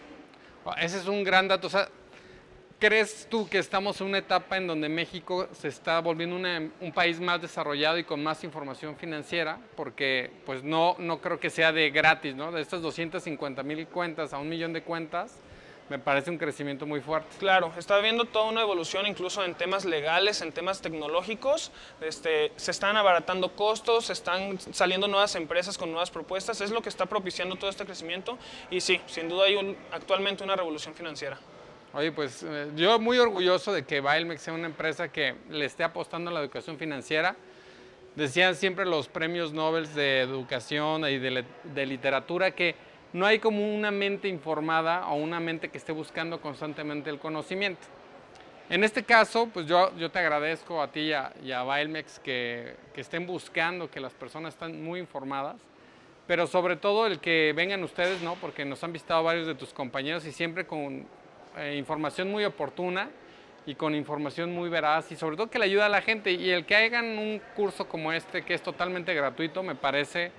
[0.64, 1.66] Ah, ese es un gran dato.
[1.66, 1.88] O sea,
[2.81, 7.20] ¿Crees tú que estamos en una etapa en donde México se está volviendo un país
[7.20, 9.59] más desarrollado y con más información financiera?
[9.76, 12.50] Porque pues no, no creo que sea de gratis, ¿no?
[12.50, 15.42] De estas 250 mil cuentas a un millón de cuentas,
[15.90, 17.37] me parece un crecimiento muy fuerte.
[17.40, 21.72] Claro, está habiendo toda una evolución incluso en temas legales, en temas tecnológicos.
[22.00, 26.61] Este, se están abaratando costos, están saliendo nuevas empresas con nuevas propuestas.
[26.61, 28.38] Es lo que está propiciando todo este crecimiento.
[28.70, 31.38] Y sí, sin duda hay actualmente una revolución financiera.
[31.92, 35.83] Oye, pues eh, yo muy orgulloso de que Bailmex sea una empresa que le esté
[35.83, 37.35] apostando a la educación financiera.
[38.14, 42.76] Decían siempre los premios Nobel de educación y de, de literatura que
[43.12, 47.87] no hay como una mente informada o una mente que esté buscando constantemente el conocimiento.
[48.68, 52.77] En este caso, pues yo, yo te agradezco a ti y a, y Bailmex que,
[52.94, 55.57] que estén buscando que las personas están muy informadas,
[56.29, 58.37] pero sobre todo el que vengan ustedes, ¿no?
[58.37, 61.05] Porque nos han visitado varios de tus compañeros y siempre con
[61.57, 63.11] eh, información muy oportuna
[63.66, 66.31] y con información muy veraz y sobre todo que le ayuda a la gente.
[66.31, 70.31] Y el que hagan un curso como este, que es totalmente gratuito, me parece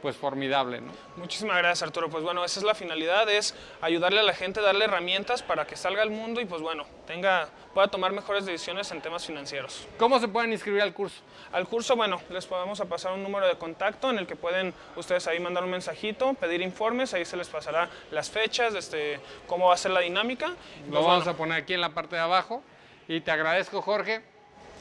[0.00, 0.80] pues formidable.
[0.80, 0.92] ¿no?
[1.16, 2.08] Muchísimas gracias Arturo.
[2.08, 5.76] Pues bueno, esa es la finalidad, es ayudarle a la gente, darle herramientas para que
[5.76, 9.86] salga al mundo y pues bueno, tenga, pueda tomar mejores decisiones en temas financieros.
[9.98, 11.20] ¿Cómo se pueden inscribir al curso?
[11.52, 15.26] Al curso, bueno, les podemos pasar un número de contacto en el que pueden ustedes
[15.26, 19.74] ahí mandar un mensajito, pedir informes, ahí se les pasará las fechas, este, cómo va
[19.74, 20.48] a ser la dinámica.
[20.48, 22.62] Lo Pues, vamos bueno, a poner aquí en la parte de abajo.
[23.08, 24.22] Y te agradezco, Jorge.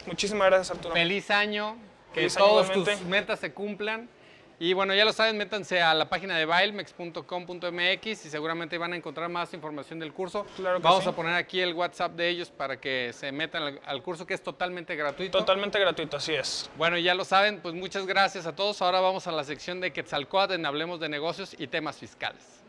[0.06, 0.94] Muchísimas gracias Arturo.
[0.94, 1.76] Feliz año.
[2.14, 4.10] Que Feliz todos tus metas se cumplan.
[4.60, 8.96] Y bueno, ya lo saben, métanse a la página de bailmex.com.mx y seguramente van a
[8.96, 10.46] encontrar más información del curso.
[10.56, 11.10] Claro que Vamos sí.
[11.10, 14.34] a poner aquí el WhatsApp de ellos para que se metan al, al curso que
[14.34, 15.38] es totalmente gratuito.
[15.38, 16.70] Totalmente gratuito, así es.
[16.76, 18.82] Bueno, ya lo saben, pues muchas gracias a todos.
[18.82, 22.64] Ahora vamos a la sección de Quetzalcóatl en Hablemos de Negocios y temas fiscales.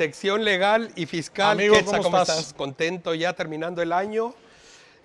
[0.00, 1.58] Sección legal y fiscal.
[1.58, 2.38] Amigo, Quetzal, ¿cómo ¿cómo estás?
[2.38, 2.54] estás?
[2.54, 4.32] Contento ya terminando el año,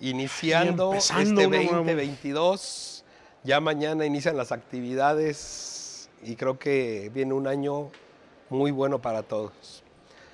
[0.00, 1.74] iniciando este uno nuevo.
[1.74, 3.04] 2022.
[3.44, 7.90] Ya mañana inician las actividades y creo que viene un año
[8.48, 9.82] muy bueno para todos.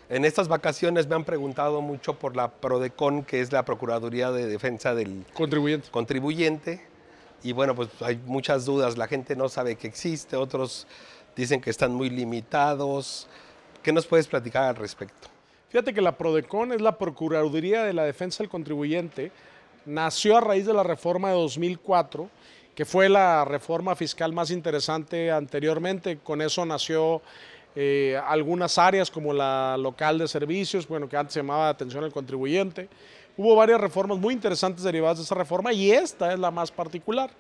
[0.09, 4.47] En estas vacaciones me han preguntado mucho por la PRODECON, que es la Procuraduría de
[4.47, 5.91] Defensa del Contribuyente.
[5.91, 6.87] contribuyente.
[7.43, 8.97] Y bueno, pues hay muchas dudas.
[8.97, 10.87] La gente no sabe que existe, otros
[11.35, 13.27] dicen que están muy limitados.
[13.83, 15.29] ¿Qué nos puedes platicar al respecto?
[15.69, 19.33] Fíjate que la PRODECON es la Procuraduría de la Defensa del Contribuyente.
[19.87, 22.31] Nació a raíz de la reforma de 2004,
[22.77, 26.19] que fue la reforma fiscal más interesante anteriormente.
[26.23, 27.23] Con eso nació
[27.75, 32.13] eh, algunas áreas como la local de servicios, bueno, que antes se llamaba atención al
[32.13, 32.89] contribuyente.
[33.37, 37.31] Hubo varias reformas muy interesantes derivadas de esa reforma y esta es la más particular.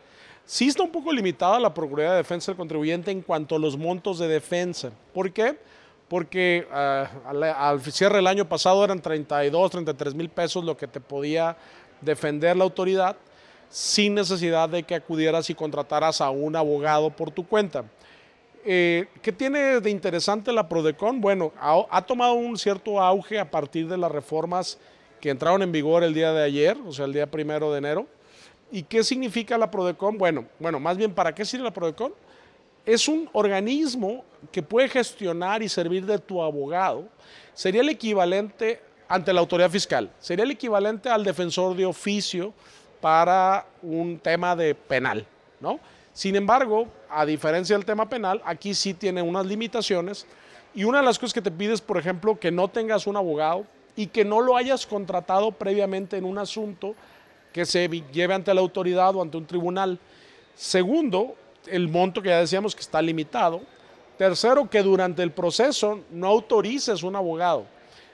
[0.44, 3.78] Sí está un poco limitada la Procuraduría de Defensa del Contribuyente en cuanto a los
[3.78, 4.90] montos de defensa.
[5.14, 5.56] ¿Por qué?
[6.12, 11.00] Porque ah, al, cierre del año pasado eran 32, 33 mil pesos lo que te
[11.00, 11.56] podía
[12.02, 13.16] defender la autoridad
[13.70, 17.86] sin necesidad de que acudieras y contrataras a un abogado por tu cuenta.
[18.62, 21.18] Eh, ¿Qué tiene de interesante la Prodecon?
[21.18, 24.78] Bueno, ha, ha tomado un cierto auge a partir de las reformas
[25.18, 28.06] que entraron en vigor el día de ayer, o sea, el día primero de enero.
[28.70, 30.18] ¿Y qué significa la Prodecon?
[30.18, 32.12] Bueno, bueno, más bien, ¿para qué sirve la Prodecon?
[32.84, 37.08] Es un organismo que puede gestionar y servir de tu abogado.
[37.54, 42.54] Sería el equivalente ante la autoridad fiscal, sería el equivalente al defensor de oficio
[43.00, 45.26] para un tema de penal,
[45.60, 45.78] ¿no?
[46.14, 50.26] Sin embargo, a diferencia del tema penal, aquí sí tiene unas limitaciones
[50.74, 53.66] y una de las cosas que te pides, por ejemplo, que no tengas un abogado
[53.96, 56.94] y que no lo hayas contratado previamente en un asunto
[57.52, 59.98] que se lleve ante la autoridad o ante un tribunal.
[60.54, 61.34] Segundo,
[61.66, 63.60] el monto que ya decíamos que está limitado.
[64.18, 67.66] Tercero, que durante el proceso no autorices un abogado.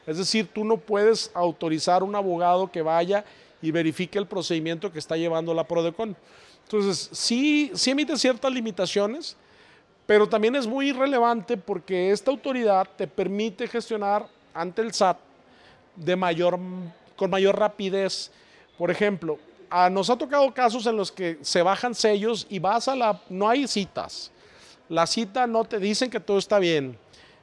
[0.06, 3.24] Es decir, tú no puedes autorizar un abogado que vaya
[3.61, 6.16] y verifique el procedimiento que está llevando la PRODECON.
[6.62, 9.37] Entonces, sí, sí emite ciertas limitaciones,
[10.06, 15.18] pero también es muy relevante porque esta autoridad te permite gestionar ante el SAT
[15.96, 16.58] de mayor,
[17.16, 18.30] con mayor rapidez.
[18.78, 19.38] Por ejemplo,
[19.70, 23.20] a- nos ha tocado casos en los que se bajan sellos y vas a la...
[23.28, 24.31] no hay citas.
[24.88, 26.98] La cita no te dicen que todo está bien.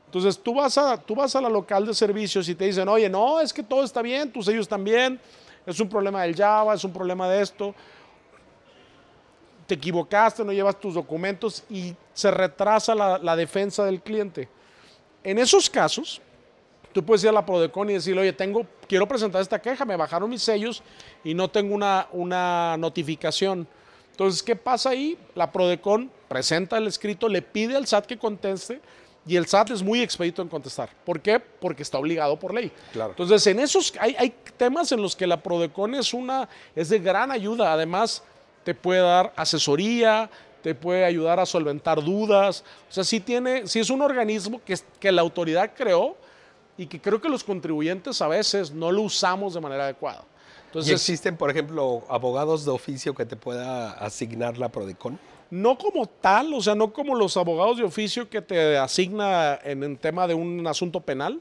[0.05, 3.09] Entonces tú vas, a, tú vas a la local de servicios y te dicen, oye,
[3.09, 5.19] no, es que todo está bien, tus sellos están bien,
[5.65, 7.75] es un problema del Java, es un problema de esto.
[9.67, 14.47] Te equivocaste, no llevas tus documentos y se retrasa la, la defensa del cliente.
[15.23, 16.21] En esos casos,
[16.95, 19.97] tú puedes ir a la Prodecon y decirle, oye, tengo, quiero presentar esta queja, me
[19.97, 20.81] bajaron mis sellos
[21.25, 23.67] y no tengo una, una notificación.
[24.11, 25.17] Entonces, ¿qué pasa ahí?
[25.35, 28.79] La Prodecon presenta el escrito, le pide al SAT que conteste
[29.27, 30.89] y el SAT es muy expedito en contestar.
[31.03, 31.37] ¿Por qué?
[31.37, 32.71] Porque está obligado por ley.
[32.93, 33.09] Claro.
[33.09, 36.99] Entonces, en esos hay, hay temas en los que la Prodecon es una es de
[36.99, 37.73] gran ayuda.
[37.73, 38.23] Además,
[38.63, 40.29] te puede dar asesoría,
[40.63, 42.63] te puede ayudar a solventar dudas.
[42.89, 46.15] O sea, sí tiene, sí es un organismo que, que la autoridad creó
[46.77, 50.23] y que creo que los contribuyentes a veces no lo usamos de manera adecuada.
[50.23, 55.17] ¿Y Entonces, existen, por ejemplo, abogados de oficio que te pueda asignar la PRODECON?
[55.51, 59.83] no como tal, o sea, no como los abogados de oficio que te asigna en
[59.83, 61.39] el tema de un asunto penal,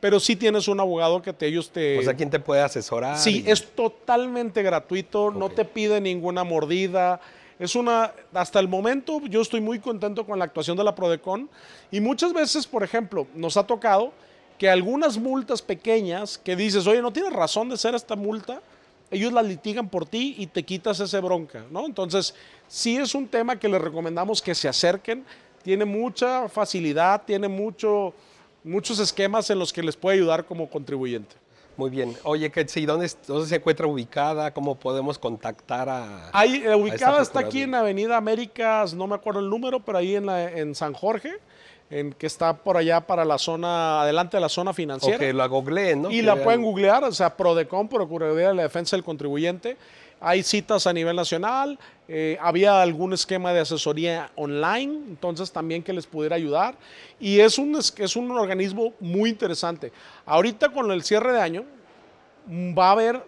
[0.00, 1.98] pero sí tienes un abogado que te, ellos te...
[1.98, 3.16] O sea, ¿quién te puede asesorar?
[3.16, 7.20] Sí, Y- es totalmente gratuito, no te pide ninguna mordida.
[7.58, 11.48] Es una, hasta el momento yo estoy muy contento con la actuación de la Prodecon
[11.90, 14.12] y muchas veces, por ejemplo, nos ha tocado
[14.58, 18.60] que algunas multas pequeñas que dices, oye, no tienes razón de ser esta multa,
[19.10, 21.86] ellos la litigan por ti y te quitas ese bronca, ¿no?
[21.86, 22.34] Entonces,
[22.68, 25.24] sí es un tema que les recomendamos que se acerquen,
[25.62, 28.12] tiene mucha facilidad, tiene mucho,
[28.62, 31.36] muchos esquemas en los que les puede ayudar como contribuyente.
[31.76, 32.16] Muy bien.
[32.22, 34.54] Oye, Ketsi, ¿dónde, ¿dónde se encuentra ubicada?
[34.54, 36.30] ¿Cómo podemos contactar a...?
[36.32, 37.74] Ahí, eh, a ubicada esta está aquí en?
[37.74, 41.32] Avenida Américas, no me acuerdo el número, pero ahí en, la- en San Jorge,
[41.90, 45.18] en, que está por allá para la zona, adelante de la zona O financiera.
[45.18, 46.10] que la googleen, ¿no?
[46.10, 46.44] Y Que la vean.
[46.44, 49.76] pueden googlear, o sea, Prodecon, Procuraduría de la Defensa del Contribuyente.
[50.20, 55.92] Hay citas a nivel nacional, eh, había algún esquema de asesoría online, entonces también que
[55.92, 56.76] les pudiera ayudar.
[57.20, 59.92] Y es un, es, un organismo muy interesante.
[60.24, 61.64] Ahorita con el cierre de año,
[62.46, 63.22] mm, va a haber,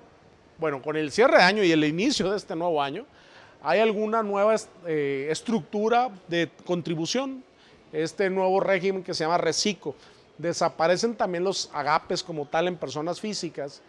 [0.58, 3.04] bueno, con el cierre de año y el inicio de este nuevo año,
[3.62, 4.54] hay alguna nueva
[4.86, 7.42] eh, estructura de contribución,
[7.92, 9.94] este nuevo régimen que se llama RECICO.
[10.38, 13.80] Desaparecen también los agapes como tal en personas físicas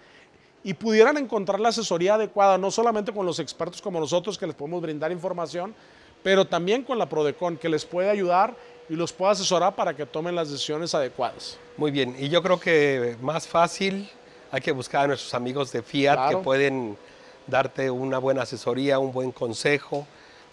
[0.64, 4.56] y pudieran encontrar la asesoría adecuada, no solamente con los expertos como nosotros que les
[4.56, 5.76] podemos brindar información,
[6.24, 8.56] pero también con la Prodecon que les puede ayudar
[8.90, 11.58] y los puede asesorar para que tomen las decisiones adecuadas.
[11.76, 12.16] Muy bien.
[12.18, 14.10] Y yo creo que más fácil
[14.52, 16.38] hay que buscar a nuestros amigos de Fiat Claro.
[16.38, 16.98] que pueden
[17.46, 20.08] darte una buena asesoría, un buen consejo.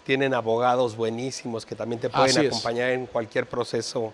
[0.05, 2.47] Tienen abogados buenísimos que también te pueden Así es.
[2.47, 4.13] acompañar en cualquier proceso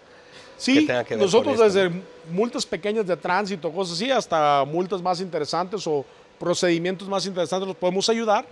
[0.57, 1.91] Sí, que tenga que ver nosotros desde
[2.31, 6.05] multas pequeñas de tránsito, cosas así, hasta multas más interesantes o
[6.39, 8.45] procedimientos más interesantes los podemos ayudar.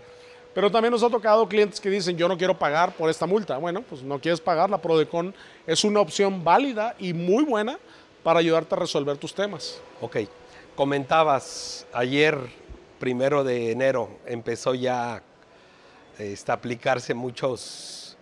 [0.54, 3.58] Pero también nos ha tocado clientes que dicen, yo no quiero pagar por esta multa.
[3.58, 5.34] Bueno, pues no quieres pagar, la Prodecon
[5.68, 7.78] es una opción válida y muy buena
[8.24, 9.80] para ayudarte a resolver tus temas.
[10.02, 10.18] Ok.
[10.76, 12.38] Comentabas ayer,
[13.00, 15.22] primero de enero, empezó ya
[16.20, 18.18] este, aplicarse muchos,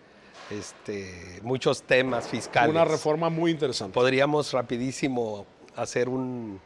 [0.51, 2.69] este, muchos temas fiscales.
[2.69, 3.93] Una reforma muy interesante.
[3.93, 6.61] Podríamos rapidísimo hacer un...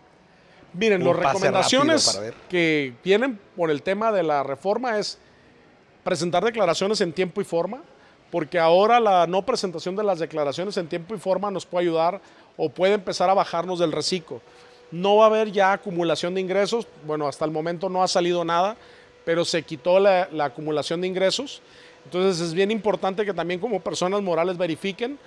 [0.74, 5.18] Miren, las recomendaciones que vienen por el tema de la reforma es
[6.04, 7.82] presentar declaraciones en tiempo y forma,
[8.30, 12.22] porque ahora la no presentación de las declaraciones en tiempo y forma nos puede ayudar
[12.56, 14.42] o puede empezar a bajarnos del reciclo.
[14.92, 18.44] No va a haber ya acumulación de ingresos, bueno, hasta el momento no ha salido
[18.44, 18.78] nada,
[19.26, 21.62] pero se quitó la, la acumulación de ingresos.
[22.06, 25.20] Entonces es bien importante que también como personas morales verifiquen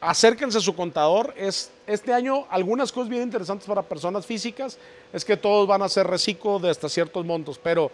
[0.00, 1.34] acérquense a su contador.
[1.36, 4.78] Es, este año algunas cosas bien interesantes para personas físicas
[5.12, 7.90] es que todos van a hacer reciclo de hasta ciertos montos, pero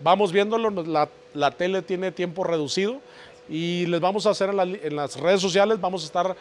[0.00, 3.00] vamos viéndolo, la, la tele tiene tiempo reducido
[3.48, 6.36] y les vamos a hacer en, la- en las redes sociales, vamos a estar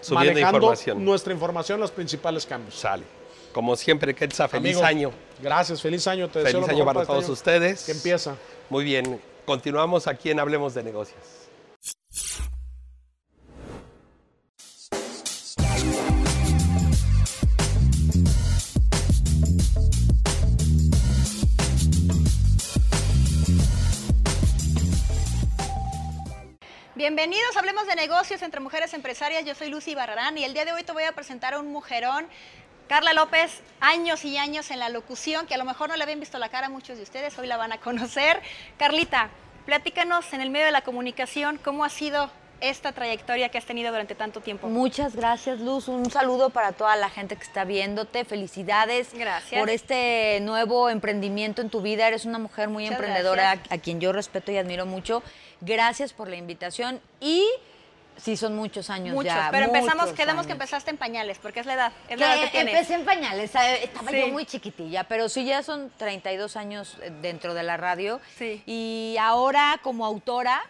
[0.00, 1.04] Subiendo manejando información.
[1.04, 2.74] nuestra información, los principales cambios.
[2.74, 3.04] Sale.
[3.52, 5.10] Como siempre, Quetzal, feliz Amigo, año.
[5.40, 6.28] Gracias, feliz año.
[6.28, 7.84] Te Feliz año para este todos año ustedes.
[7.84, 8.36] Que empieza.
[8.70, 9.20] Muy bien.
[9.44, 11.38] Continuamos aquí en Hablemos de Negocios.
[26.94, 29.44] Bienvenidos, hablemos de negocios entre mujeres empresarias.
[29.44, 31.68] Yo soy Lucy Barrarán y el día de hoy te voy a presentar a un
[31.68, 32.26] mujerón.
[32.88, 36.20] Carla López, años y años en la locución, que a lo mejor no le habían
[36.20, 38.40] visto la cara a muchos de ustedes, hoy la van a conocer.
[38.78, 39.28] Carlita,
[39.66, 43.90] platícanos en el medio de la comunicación cómo ha sido esta trayectoria que has tenido
[43.90, 44.68] durante tanto tiempo.
[44.68, 45.86] Muchas gracias, Luz.
[45.88, 48.24] Un saludo para toda la gente que está viéndote.
[48.24, 49.60] Felicidades Gracias.
[49.60, 52.08] por este nuevo emprendimiento en tu vida.
[52.08, 55.22] Eres una mujer muy Muchas emprendedora, a quien yo respeto y admiro mucho.
[55.60, 57.44] Gracias por la invitación y
[58.18, 59.48] sí son muchos años Muchos, ya.
[59.50, 62.44] pero empezamos, quedamos que empezaste en pañales, porque es la edad, es Que la edad
[62.44, 62.74] que tienes.
[62.74, 63.84] empecé en pañales, ¿sabe?
[63.84, 64.20] estaba Sí.
[64.20, 68.20] yo muy chiquitilla, pero sí ya son 32 años eh, dentro de la radio.
[68.36, 68.62] Sí.
[68.66, 70.60] Y ahora como autora,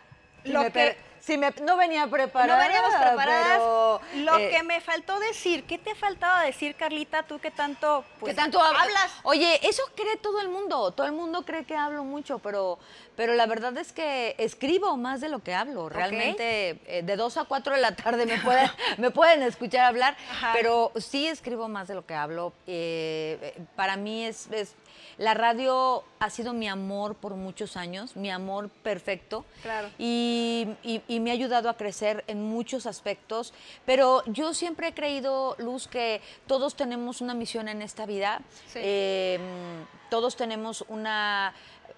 [0.45, 0.97] Lo me que-
[1.37, 2.57] me- no venía preparada.
[2.57, 3.59] no veníamos preparadas.
[3.59, 7.25] pero, Lo eh, que me faltó decir, ¿qué te faltaba decir, Carlita?
[7.25, 9.12] Tú que tanto, pues, que tanto hab- hablas.
[9.25, 10.93] Oye, eso cree todo el mundo.
[10.93, 12.79] Todo el mundo cree que hablo mucho, pero,
[13.17, 15.88] pero la verdad es que escribo más de lo que hablo.
[15.88, 20.17] Realmente, eh, de 2 a 4 de la tarde me pueden, me pueden escuchar hablar,
[20.31, 20.53] Ajá.
[20.55, 22.53] pero sí escribo más de lo que hablo.
[22.67, 24.75] Eh, para mí es, es-
[25.18, 29.44] La radio ha sido mi amor por muchos años, mi amor perfecto.
[29.62, 29.90] Claro.
[29.98, 33.52] Y, y- y me ha ayudado a crecer en muchos aspectos.
[33.85, 38.42] Pero yo siempre he creído, Luz, que todos tenemos una misión en esta vida.
[38.69, 38.79] Sí.
[38.81, 39.40] Eh,
[40.08, 41.52] todos tenemos una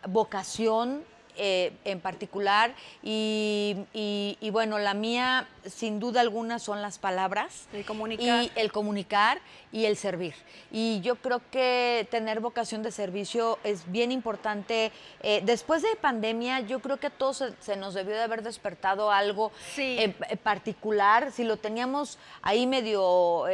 [0.08, 1.04] vocación
[1.36, 7.66] eh, en particular y, y- y bueno, la mía sin duda alguna, son las palabras.
[7.72, 8.44] El comunicar.
[8.44, 9.40] Y el comunicar
[9.72, 10.34] y el servir.
[10.72, 14.90] Y yo creo que tener vocación de servicio es bien importante.
[15.22, 19.10] Eh, después de pandemia, yo creo que a todos se, nos debió de haber despertado
[19.12, 21.30] algo eh, particular.
[21.32, 23.44] Si lo teníamos ahí medio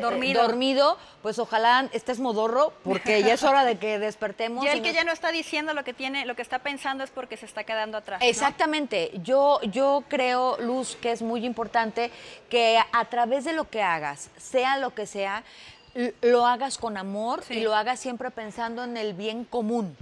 [0.00, 0.42] dormido.
[0.42, 4.64] dormido, pues ojalá estés modorro, porque ya es hora de que despertemos.
[4.64, 7.10] Y el que ya no está diciendo lo que tiene, lo que está pensando es
[7.20, 8.22] porque se está quedando atrás.
[8.24, 9.10] Exactamente.
[9.22, 12.10] Yo, yo creo, Luz, que es muy importante
[12.48, 15.44] que a través de lo que hagas, sea lo que sea,
[16.22, 19.94] lo hagas con amor y lo hagas siempre pensando en el bien común.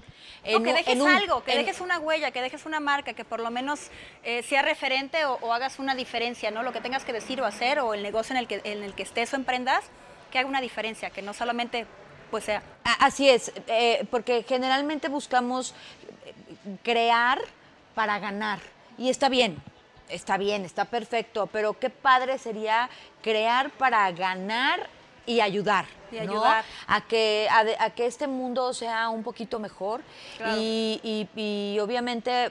[0.45, 3.89] que dejes algo, que dejes una huella, que dejes una marca, que por lo menos
[4.23, 6.63] eh, sea referente o, hagas una diferencia, ¿no?
[6.63, 8.95] Lo que tengas que decir o hacer o el negocio en el que, en el
[8.95, 9.83] que estés o emprendas,
[10.31, 11.85] que haga una diferencia, que no solamente
[12.31, 12.63] pues sea.
[13.01, 15.75] Así es, eh, porque generalmente buscamos
[16.83, 17.41] crear
[17.95, 18.61] para ganar.
[18.97, 19.63] Y está bien,
[20.09, 22.89] está bien, está perfecto, pero qué padre sería
[23.23, 24.89] crear para ganar
[25.29, 26.65] y ayudar, y ayudar.
[26.87, 30.01] A, que, a, que este mundo sea un poquito mejor.
[30.57, 32.51] Y, obviamente,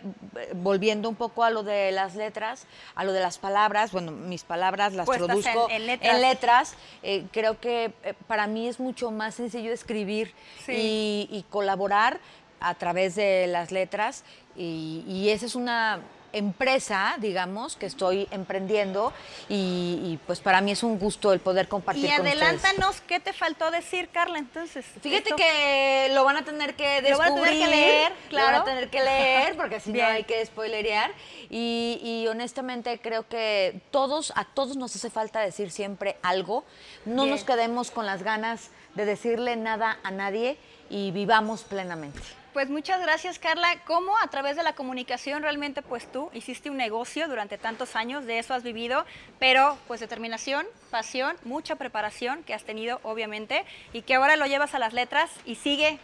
[0.54, 4.44] volviendo un poco a lo de las letras, a lo de las palabras, bueno, mis
[4.44, 5.88] palabras las produzco en,
[6.22, 10.34] letras, eh, creo que eh, para mí es mucho más sencillo escribir
[10.68, 12.20] y, colaborar
[12.60, 14.24] a través de las letras
[14.56, 16.02] y esa es una
[16.34, 19.14] empresa, digamos, que estoy emprendiendo
[19.50, 23.72] y, pues para mí es un gusto el poder compartir y adelántanos qué te faltó
[23.72, 24.86] decir, Carla, entonces.
[25.02, 27.12] Fíjate que lo van a tener que descubrir.
[27.12, 28.48] Lo van a tener que leer, claro.
[28.48, 31.12] Lo van a tener que leer porque si no hay que spoilerear
[31.50, 36.66] y, honestamente creo que todos, a todos nos hace falta decir siempre algo.
[37.06, 40.58] No nos quedemos con las ganas de decirle nada a nadie
[40.90, 42.22] y vivamos plenamente.
[42.58, 43.68] Pues muchas gracias, Carla.
[43.86, 48.26] ¿Cómo a través de la comunicación realmente pues tú hiciste un negocio durante tantos años,
[48.26, 49.06] de eso has vivido,
[49.38, 54.74] pero pues determinación, pasión, mucha preparación que has tenido obviamente y que ahora lo llevas
[54.74, 56.00] a las letras y sigue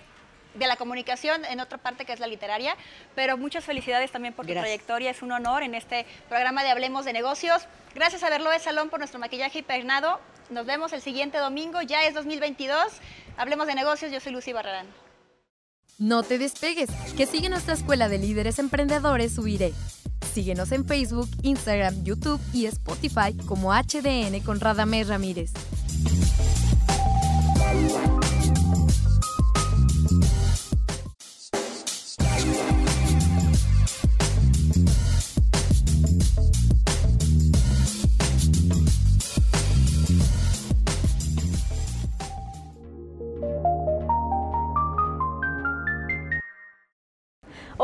[0.53, 2.75] de la comunicación en otra parte que es la literaria,
[3.15, 7.03] pero muchas felicidades también por tu trayectoria, es un honor en este programa de Hablemos
[7.03, 7.65] de Negocios.
[7.95, 10.19] Gracias a Verloe Salón por nuestro maquillaje y peinado.
[10.51, 12.93] Nos vemos el siguiente domingo, ya es 2022.
[13.37, 15.02] Hablemos de Negocios, yo soy Lucy Barrarán.
[15.99, 19.73] No te despegues, que sigue nuestra escuela de líderes emprendedores Subiré.
[20.33, 25.51] Síguenos en Facebook, Instagram, YouTube y Spotify como HDN con Radamés Ramírez.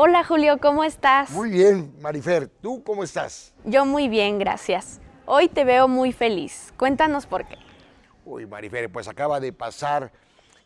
[0.02, 1.28] Hola Julio, ¿cómo estás?
[1.32, 2.48] Muy bien, Marifer.
[2.48, 3.52] ¿Tú cómo estás?
[3.66, 4.98] Yo muy bien, gracias.
[5.26, 6.72] Hoy te veo muy feliz.
[6.78, 7.58] Cuéntanos por qué.
[8.24, 10.10] Uy, Marifer, pues acaba de pasar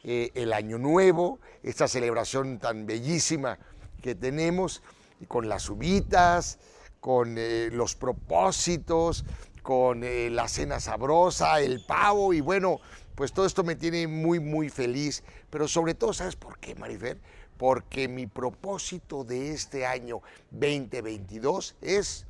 [0.05, 3.59] eh, el Año Nuevo, esta celebración tan bellísima
[4.01, 4.85] que tenemos,
[5.27, 6.61] con las uvitas,
[7.01, 9.25] con eh, los propósitos,
[9.65, 12.79] con eh, la cena sabrosa, el pavo y bueno,
[13.17, 15.25] pues todo esto me tiene muy, muy feliz.
[15.51, 17.19] Pero sobre todo, ¿sabes por qué, Marifer?
[17.57, 22.27] Porque mi propósito de este año 2022 es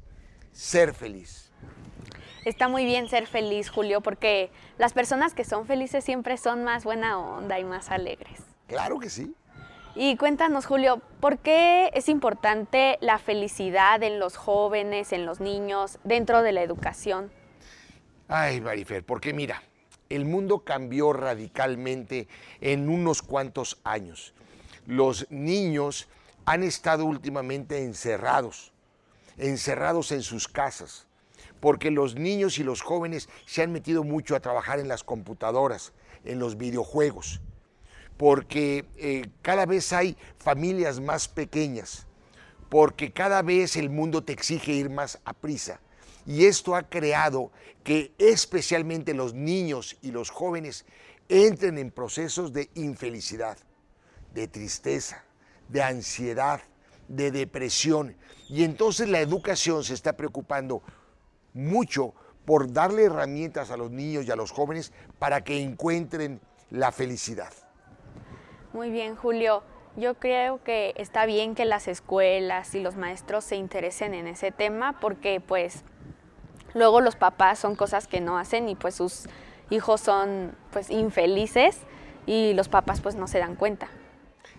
[0.52, 1.50] ser feliz.
[2.44, 6.84] Está muy bien ser feliz, Julio, porque las personas que son felices siempre son más
[6.84, 8.40] buena onda y más alegres.
[8.66, 9.34] Claro que sí.
[9.94, 15.98] Y cuéntanos, Julio, ¿por qué es importante la felicidad en los jóvenes, en los niños,
[16.04, 17.30] dentro de la educación?
[18.28, 19.62] Ay, Marifer, porque mira,
[20.08, 22.28] el mundo cambió radicalmente
[22.60, 24.34] en unos cuantos años
[24.86, 26.08] los niños
[26.44, 28.72] han estado últimamente encerrados,
[29.38, 31.06] encerrados en sus casas,
[31.60, 35.92] porque los niños y los jóvenes se han metido mucho a trabajar en las computadoras,
[36.24, 37.40] en los videojuegos,
[38.16, 42.06] porque eh, cada vez hay familias más pequeñas,
[42.68, 45.80] porque cada vez el mundo te exige ir más a prisa.
[46.26, 50.86] Y esto ha creado que especialmente los niños y los jóvenes
[51.28, 53.58] entren en procesos de infelicidad
[54.34, 55.24] de tristeza,
[55.68, 56.60] de ansiedad,
[57.08, 58.16] de depresión.
[58.48, 60.82] Y entonces la educación se está preocupando
[61.54, 62.14] mucho
[62.44, 67.52] por darle herramientas a los niños y a los jóvenes para que encuentren la felicidad.
[68.72, 69.62] Muy bien, Julio.
[69.96, 74.50] Yo creo que está bien que las escuelas y los maestros se interesen en ese
[74.50, 75.84] tema porque pues
[76.74, 79.28] luego los papás son cosas que no hacen y pues sus
[79.70, 81.78] hijos son pues infelices
[82.26, 83.88] y los papás pues no se dan cuenta.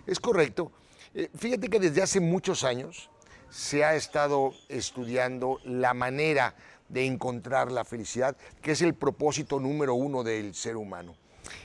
[0.05, 0.71] Es correcto.
[1.13, 3.09] Eh, fíjate que desde hace muchos años
[3.49, 6.55] se ha estado estudiando la manera
[6.89, 11.15] de encontrar la felicidad, que es el propósito número uno del ser humano.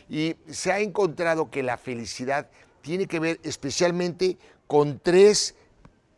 [0.09, 2.49] Y se ha encontrado que la felicidad
[2.81, 5.55] tiene que ver especialmente con tres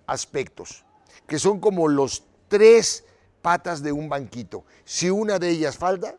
[0.07, 0.85] aspectos,
[1.27, 3.05] que son como los tres
[3.41, 4.65] patas de un banquito.
[4.85, 6.17] Si una de ellas falta,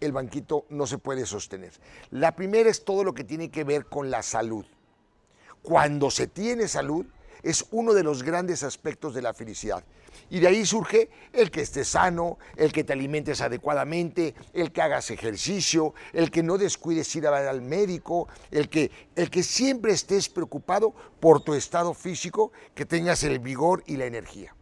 [0.00, 1.72] el banquito no se puede sostener.
[2.10, 4.66] La primera es todo lo que tiene que ver con la salud.
[5.66, 7.06] Cuando se tiene salud,
[7.42, 9.82] es uno de los grandes aspectos de la felicidad.
[10.30, 14.80] Y de ahí surge el que estés sano, el que te alimentes adecuadamente, el que
[14.80, 19.42] hagas ejercicio, el que no descuides ir a ver al médico, el que, el que
[19.42, 24.54] siempre estés preocupado por tu estado físico, que tengas el vigor y la energía.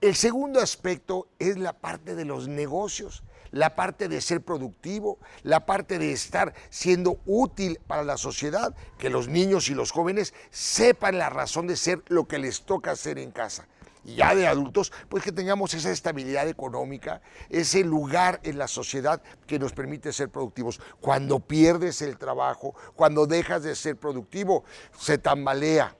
[0.00, 3.24] El segundo aspecto es la parte de los negocios,
[3.56, 9.10] la parte de ser productivo, la parte de estar siendo útil para la sociedad, que
[9.10, 13.18] los niños y los jóvenes sepan la razón de ser lo que les toca hacer
[13.18, 13.66] en casa.
[14.04, 19.20] Y ya de adultos, pues que tengamos esa estabilidad económica, ese lugar en la sociedad
[19.46, 20.78] que nos permite ser productivos.
[21.00, 24.64] Cuando pierdes el trabajo, cuando dejas de ser productivo,
[24.96, 25.96] se tambalea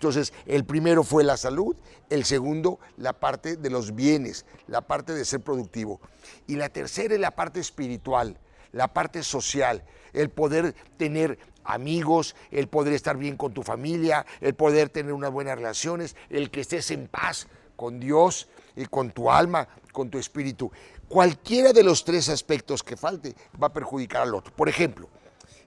[0.00, 1.76] entonces, el primero fue la salud,
[2.08, 6.00] el segundo, la parte de los bienes, la parte de ser productivo.
[6.46, 8.38] Y la tercera es la parte espiritual,
[8.72, 9.84] la parte social,
[10.14, 15.32] el poder tener amigos, el poder estar bien con tu familia, el poder tener unas
[15.32, 17.46] buenas relaciones, el que estés en paz
[17.76, 20.72] con Dios y con tu alma, con tu espíritu.
[21.08, 24.50] Cualquiera de los tres aspectos que falte va a perjudicar al otro.
[24.56, 25.10] Por ejemplo,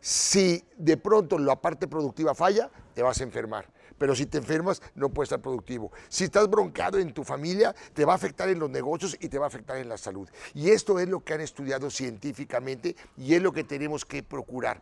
[0.02, 3.72] si de pronto la parte productiva falla, te vas a enfermar
[4.04, 5.90] pero si te enfermas no puedes estar productivo.
[6.10, 9.40] Si estás broncado en tu familia, te va a afectar en los negocios y te
[9.40, 10.28] va a afectar en la salud.
[10.54, 14.82] Y esto es lo que han estudiado científicamente y es lo que tenemos que procurar.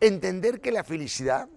[0.00, 1.48] Entender que la felicidad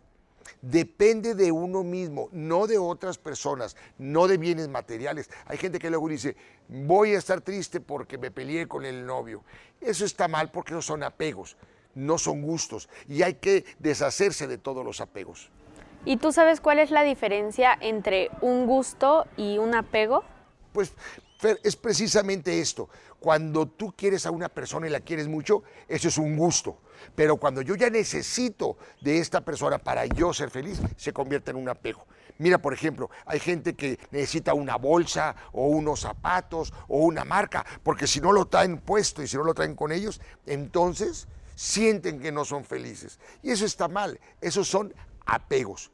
[0.62, 5.30] depende de uno mismo, no de otras personas, no de bienes materiales.
[5.48, 6.38] Hay gente que luego dice,
[6.70, 9.44] voy a estar triste porque me peleé con el novio.
[9.82, 11.58] Eso está mal porque no son apegos,
[11.94, 15.52] no son gustos y hay que deshacerse de todos los apegos.
[16.04, 20.24] ¿Y tú sabes cuál es la diferencia entre un gusto y un apego?
[20.74, 20.94] Pues,
[21.38, 22.90] Fer, es precisamente esto.
[23.20, 26.80] Cuando tú quieres a una persona y la quieres mucho, eso es un gusto.
[27.14, 31.58] Pero cuando yo ya necesito de esta persona para yo ser feliz, se convierte en
[31.58, 32.06] un apego.
[32.40, 37.64] Mira, por ejemplo, hay gente que necesita una bolsa o unos zapatos o una marca,
[37.84, 42.20] porque si no lo traen puesto y si no lo traen con ellos, entonces sienten
[42.20, 43.20] que no son felices.
[43.44, 44.20] Y eso está mal.
[44.42, 44.92] Esos son
[45.26, 45.92] apegos.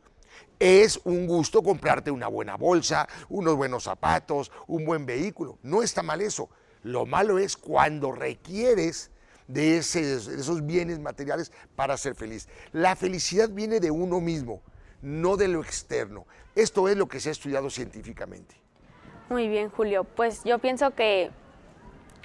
[0.59, 5.59] Es un gusto comprarte una buena bolsa, unos buenos zapatos, un buen vehículo.
[5.61, 6.49] No está mal eso.
[6.83, 9.11] Lo malo es cuando requieres
[9.47, 12.47] de, esos bienes materiales para ser feliz.
[12.71, 14.61] La felicidad viene de uno mismo,
[15.01, 16.25] no de lo externo.
[16.55, 18.55] Esto es lo que se ha estudiado científicamente.
[19.29, 20.03] Muy bien, Julio.
[20.03, 21.31] Pues yo pienso que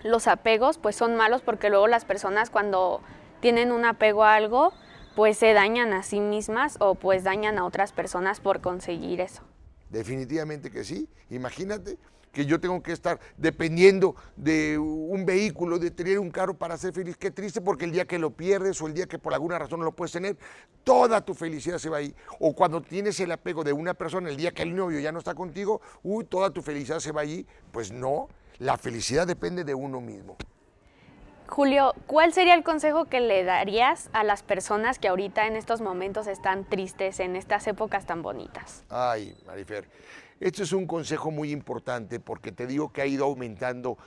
[0.05, 3.01] los apegos pues son malos porque luego las personas cuando
[3.41, 4.73] tienen un apego a algo,
[5.15, 9.43] pues se dañan a sí mismas o pues dañan a otras personas por conseguir eso.
[9.91, 11.09] Definitivamente que sí.
[11.31, 11.99] Imagínate
[12.33, 16.95] que yo tengo que estar dependiendo de un vehículo, de tener un carro para ser
[16.95, 17.17] feliz.
[17.17, 19.81] Qué triste porque el día que lo pierdes o el día que por alguna razón
[19.81, 20.37] no lo puedes tener,
[20.83, 22.15] toda tu felicidad se va ahí.
[22.41, 25.19] O cuando tienes el apego de una persona, el día que el novio ya no
[25.19, 27.47] está contigo, uy, toda tu felicidad se va allí.
[27.71, 30.37] Pues no, la felicidad depende de uno mismo.
[31.53, 35.83] Julio, ¿cuál sería el consejo que le darías a las personas que ahorita en estos
[35.83, 38.87] momentos están tristes, en estas épocas tan bonitas?
[38.89, 39.87] Ay, Marifer,
[40.41, 43.99] esto es un consejo muy importante porque te digo que ha ido aumentando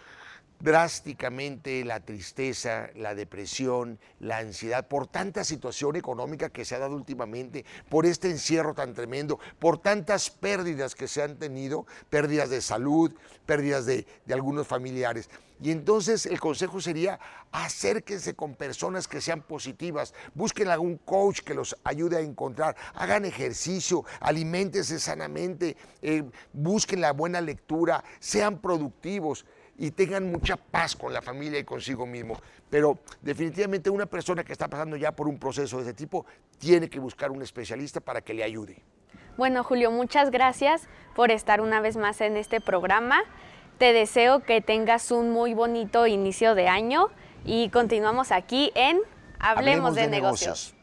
[0.65, 6.95] drásticamente la tristeza, la depresión, la ansiedad, por tanta situación económica que se ha dado
[6.95, 12.61] últimamente, por este encierro tan tremendo, por tantas pérdidas que se han tenido, pérdidas de
[12.61, 13.13] salud,
[13.45, 15.29] pérdidas de, algunos familiares.
[15.61, 17.19] Y entonces el consejo sería
[17.51, 23.23] acérquense con personas que sean positivas, busquen algún coach que los ayude a encontrar, hagan
[23.23, 29.45] ejercicio, alimentense sanamente, eh, busquen la buena lectura, sean productivos
[29.77, 32.39] y tengan mucha paz con la familia y consigo mismo.
[32.69, 36.25] Pero definitivamente una persona que está pasando ya por un proceso de ese tipo
[36.57, 38.81] tiene que buscar un especialista para que le ayude.
[39.37, 43.21] Bueno, Julio, muchas gracias por estar una vez más en este programa.
[43.77, 47.09] Te deseo que tengas un muy bonito inicio de año
[47.43, 49.01] y continuamos aquí en
[49.39, 50.74] Hablemos, de, negocios.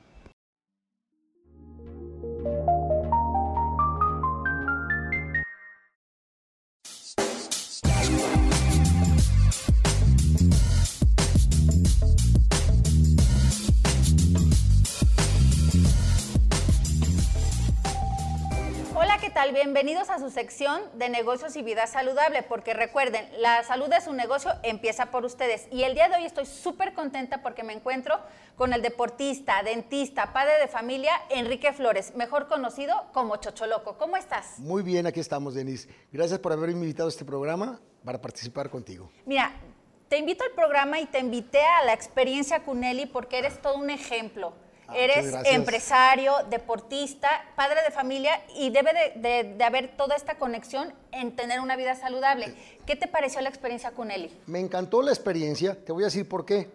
[19.32, 19.52] Tal?
[19.52, 24.12] Bienvenidos a su sección de negocios y vida saludable, porque recuerden, la salud de su
[24.12, 25.68] negocio empieza por ustedes.
[25.70, 28.20] Y el día de hoy estoy súper contenta porque me encuentro
[28.56, 33.96] con el deportista, dentista, padre de familia, Enrique Flores, mejor conocido como Chocholoco.
[33.96, 34.58] ¿Cómo estás?
[34.58, 35.88] Muy bien, aquí estamos, Denise.
[36.12, 39.10] Gracias por haberme invitado a este programa para participar contigo.
[39.24, 39.52] Mira,
[40.08, 43.88] te invito al programa y te invité a la experiencia Cunelli porque eres todo un
[43.88, 44.52] ejemplo.
[44.92, 50.36] Ah, eres empresario, deportista, padre de familia y debe de, de- de haber toda esta
[50.38, 52.54] conexión en tener una vida saludable.
[52.86, 54.30] ¿Qué te pareció la experiencia Cunelli?
[54.46, 56.68] Me encantó la experiencia, te voy a decir por qué.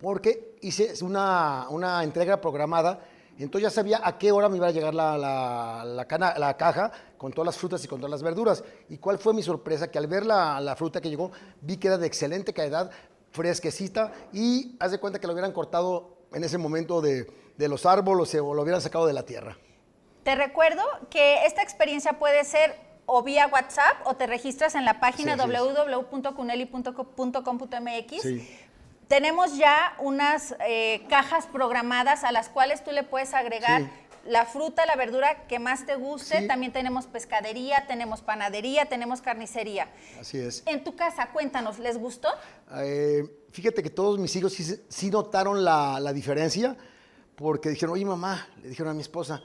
[0.00, 3.00] Porque hice una, una entrega programada,
[3.38, 6.56] entonces ya sabía a qué hora me iba a llegar la, la- la cana- la
[6.56, 8.62] caja con todas las frutas y con todas las verduras.
[8.88, 9.90] ¿Y cuál fue mi sorpresa?
[9.90, 11.30] Que al ver la, la fruta que llegó,
[11.62, 12.90] vi que era de excelente calidad,
[13.30, 17.26] fresquecita y haz de cuenta que lo hubieran cortado en ese momento de,
[17.56, 19.56] de los árboles o lo hubieran sacado de la tierra.
[20.22, 22.74] Te recuerdo que esta experiencia puede ser
[23.06, 25.40] o vía WhatsApp o te registras en la página Sí,
[26.84, 28.22] www.cuneli.com.mx.
[28.22, 28.58] Sí.
[29.08, 33.88] Tenemos ya unas eh, cajas programadas a las cuales tú le puedes agregar Sí.
[34.30, 36.46] la fruta, la verdura que más te guste.
[36.46, 39.88] También tenemos pescadería, tenemos panadería, tenemos carnicería.
[40.18, 40.62] Así es.
[40.64, 42.28] En tu casa, cuéntanos, ¿les gustó?
[42.78, 46.74] Eh, fíjate que todos mis hijos sí, se- sí notaron la, la diferencia
[47.36, 49.42] porque dijeron, oye mamá, le dijeron a mi esposa,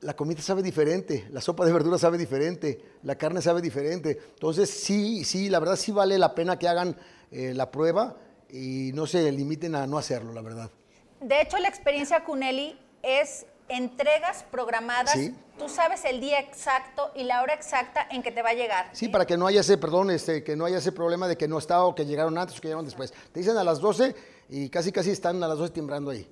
[0.00, 4.18] la comida sabe diferente, la sopa de verduras sabe diferente, la carne sabe diferente.
[4.34, 6.96] Entonces sí, sí, la verdad sí vale la pena que hagan
[7.30, 8.16] eh, la prueba
[8.50, 10.70] y no se limiten a no hacerlo, la verdad.
[11.20, 15.14] De hecho, la experiencia Cunelli es entregas programadas.
[15.14, 15.34] Sí.
[15.58, 18.90] Tú sabes el día exacto y la hora exacta en que te va a llegar.
[18.92, 21.48] Sí, para que no haya ese, perdón, este, que no haya ese problema de que
[21.48, 23.12] no está o que llegaron antes o que llegaron después.
[23.32, 24.14] Te dicen a las 12
[24.50, 26.28] y casi casi están a las 12 timbrando ahí.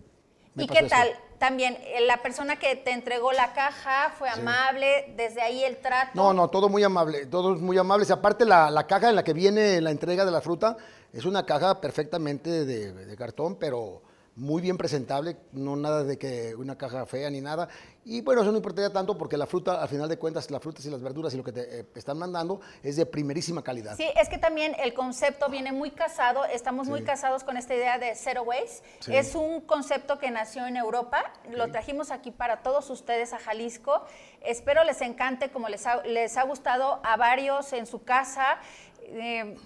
[0.55, 0.89] Me ¿Y qué eso.
[0.89, 1.09] tal?
[1.39, 6.13] También, eh, la persona que te entregó la caja fue amable, desde ahí el trato.
[6.15, 8.11] No, no, todo muy amable, todos muy amables.
[8.13, 10.77] Aparte, la, la caja en la que viene la entrega de la fruta
[11.13, 14.03] es una caja perfectamente de, de cartón, pero
[14.35, 17.69] muy bien presentable, no nada de que una caja fea ni nada.
[18.05, 20.85] Y bueno, eso no importaría tanto porque la fruta, al final de cuentas, las frutas
[20.87, 23.97] y las verduras y lo que te eh, están mandando es de primerísima calidad.
[23.97, 27.99] Sí, es que también el concepto viene muy casado, estamos muy casados con esta idea
[27.99, 28.83] de zero waste.
[29.01, 29.15] Sí.
[29.15, 34.03] Es un concepto que nació en Europa, lo trajimos aquí para todos ustedes a Jalisco.
[34.41, 38.59] Espero les encante, como les ha, les ha gustado a varios en su casa.
[39.05, 39.57] Eh,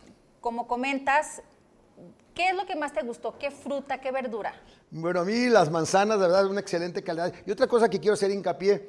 [0.41, 1.43] como comentas,
[2.37, 3.37] ¿qué es lo que más te gustó?
[3.37, 4.55] ¿Qué fruta, qué verdura?
[4.91, 7.33] Bueno, a mí las manzanas, de verdad, una excelente calidad.
[7.45, 8.89] Y otra cosa que quiero hacer hincapié,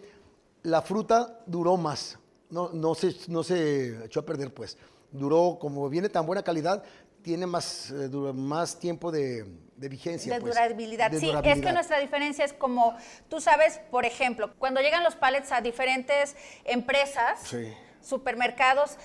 [0.63, 2.19] la fruta duró más,
[2.51, 4.77] no, no, se, no se echó a perder, pues.
[5.11, 6.83] Duró, como viene tan buena calidad,
[7.23, 9.45] tiene más, eh, dura- más tiempo de,
[9.75, 10.33] de vigencia.
[10.33, 10.53] De pues.
[10.53, 11.09] durabilidad.
[11.11, 12.95] De sí, es que nuestra diferencia es como,
[13.29, 16.35] tú sabes, por ejemplo, cuando llegan los pallets a diferentes
[16.65, 17.73] empresas, Sí.
[18.01, 18.97] supermercados,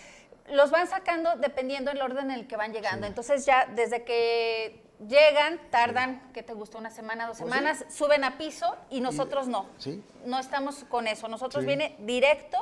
[0.52, 3.06] los van sacando dependiendo del orden en el que van llegando.
[3.06, 6.78] Entonces ya desde que llegan, tardan, ¿qué te gustó?
[6.78, 7.50] Una semana, dos Oh, sí.
[7.50, 9.66] semanas, suben a piso y nosotros no.
[9.78, 10.02] Sí.
[10.26, 11.26] No estamos con eso.
[11.28, 11.66] Nosotros Sí.
[11.66, 12.58] viene directo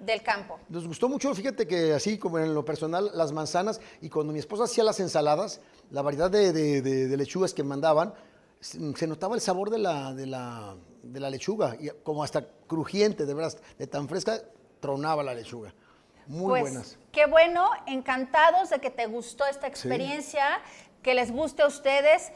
[0.00, 0.58] del campo.
[0.68, 4.38] Nos gustó mucho, fíjate que así como en lo personal, las manzanas y cuando mi
[4.38, 5.60] esposa hacía las ensaladas,
[5.90, 8.12] la variedad de, de- de- de lechugas que mandaban,
[8.60, 13.26] se notaba el sabor de la, de la, de la lechuga, y como hasta crujiente,
[13.26, 14.40] de veras, de tan fresca,
[14.80, 15.74] tronaba la lechuga.
[16.26, 16.98] Muy pues, buenas.
[17.12, 20.60] Qué bueno, encantados de que te gustó esta experiencia,
[21.02, 22.32] que les guste a ustedes.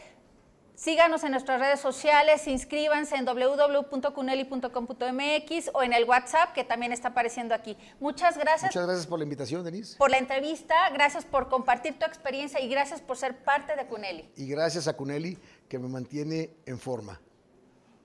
[0.79, 7.09] Síganos en nuestras redes sociales, inscríbanse en www.cuneli.com.mx o en el WhatsApp que también está
[7.09, 7.77] apareciendo aquí.
[7.99, 9.99] Muchas gracias Muchas gracias por la invitación, Denise.
[9.99, 14.31] por la entrevista, gracias por compartir tu experiencia y gracias por ser parte de Cuneli.
[14.37, 15.37] Y gracias a Cuneli
[15.69, 17.21] que me mantiene en forma.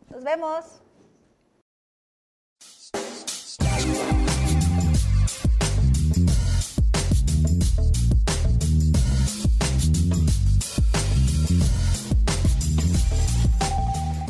[0.09, 0.81] Nos vemos.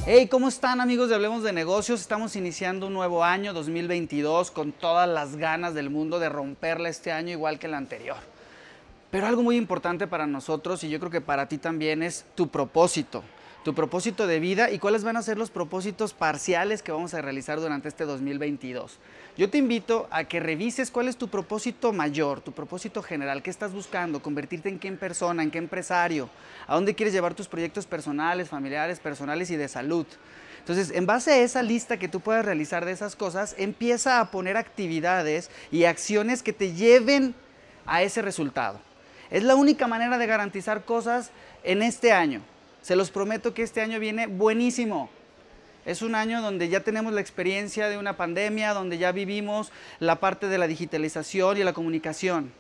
[0.06, 2.01] Hey, ¿cómo están amigos de Hablemos de Negocios?
[2.01, 7.14] Estamos iniciando un nuevo año 2022 con todas las ganas del mundo de romperla este
[7.14, 8.18] año igual que el anterior.
[9.12, 12.49] Pero algo muy importante para nosotros y yo creo que para ti también es tu
[12.49, 13.24] propósito,
[13.64, 17.22] tu propósito de vida y cuáles van a ser los propósitos parciales que vamos a
[17.22, 18.99] realizar durante este 2022.
[19.38, 23.49] Yo te invito a que revises cuál es tu propósito mayor, tu propósito general, qué
[23.49, 26.30] estás buscando, convertirte en qué persona, en qué empresario,
[26.68, 30.05] a dónde quieres llevar tus proyectos personales, familiares, personales y de salud.
[30.59, 34.30] Entonces, en base a esa lista que tú puedas realizar de esas cosas, empieza a
[34.30, 37.34] poner actividades y acciones que te lleven
[37.86, 38.80] a ese resultado.
[39.32, 41.32] Es la única manera de garantizar cosas
[41.64, 42.41] en este año.
[42.84, 45.10] Se los prometo que este año viene buenísimo.
[45.86, 50.20] Es un año donde ya tenemos la experiencia de una pandemia, donde ya vivimos la
[50.20, 52.52] parte de la digitalización y la comunicación.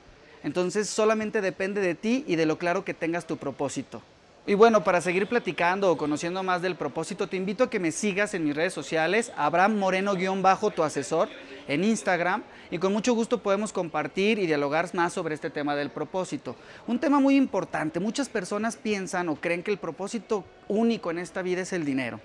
[0.41, 4.01] Entonces solamente depende de ti y de lo claro que tengas tu propósito.
[4.45, 7.93] Y bueno, para seguir platicando o conociendo más del propósito, te invito a que me
[7.93, 11.29] sigas en mis redes sociales, Abraham Moreno-bajo tu asesor
[11.69, 15.91] en Instagram y con mucho gusto podemos compartir y dialogar más sobre este tema del
[15.91, 16.57] propósito.
[16.87, 21.41] Un tema muy importante, muchas personas piensan o creen que el propósito único en esta
[21.41, 22.19] vida es el dinero.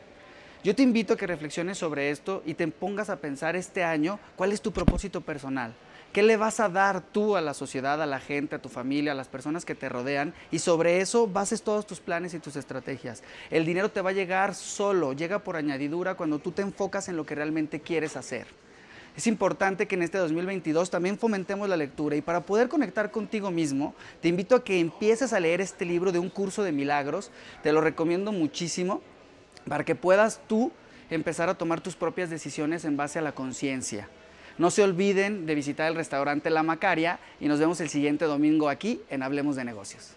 [0.65, 4.19] Yo te invito a que reflexiones sobre esto y te pongas a pensar este año
[4.35, 5.73] cuál es tu propósito personal.
[6.13, 9.13] ¿Qué le vas a dar tú a la sociedad, a la gente, a tu familia,
[9.13, 10.33] a las personas que te rodean?
[10.51, 13.23] Y sobre eso bases todos tus planes y tus estrategias.
[13.51, 17.17] El dinero te va a llegar solo, llega por añadidura cuando tú te enfocas en
[17.17, 18.47] lo que realmente quieres hacer.
[19.19, 23.51] Es importante que en este 2022 también fomentemos la lectura y para poder conectar contigo
[23.51, 27.31] mismo, te invito a que empieces a leer este libro de un curso de milagros.
[27.63, 29.03] Te lo recomiendo muchísimo
[29.69, 30.73] para que puedas tú
[31.11, 34.09] empezar a tomar tus propias decisiones en base a la conciencia.
[34.59, 38.69] No se olviden de visitar el restaurante La Macaria y nos vemos el siguiente domingo
[38.69, 40.11] aquí en Hablemos de Negocios.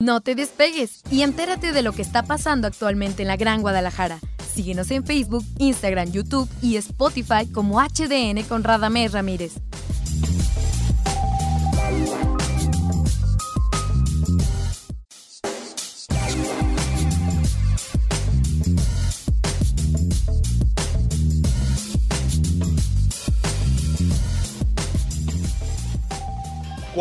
[0.00, 4.18] No te despegues y entérate de lo que está pasando actualmente en la Gran Guadalajara.
[4.52, 9.52] Síguenos en Facebook, Instagram, YouTube y Spotify como HDN con Radamés Ramírez.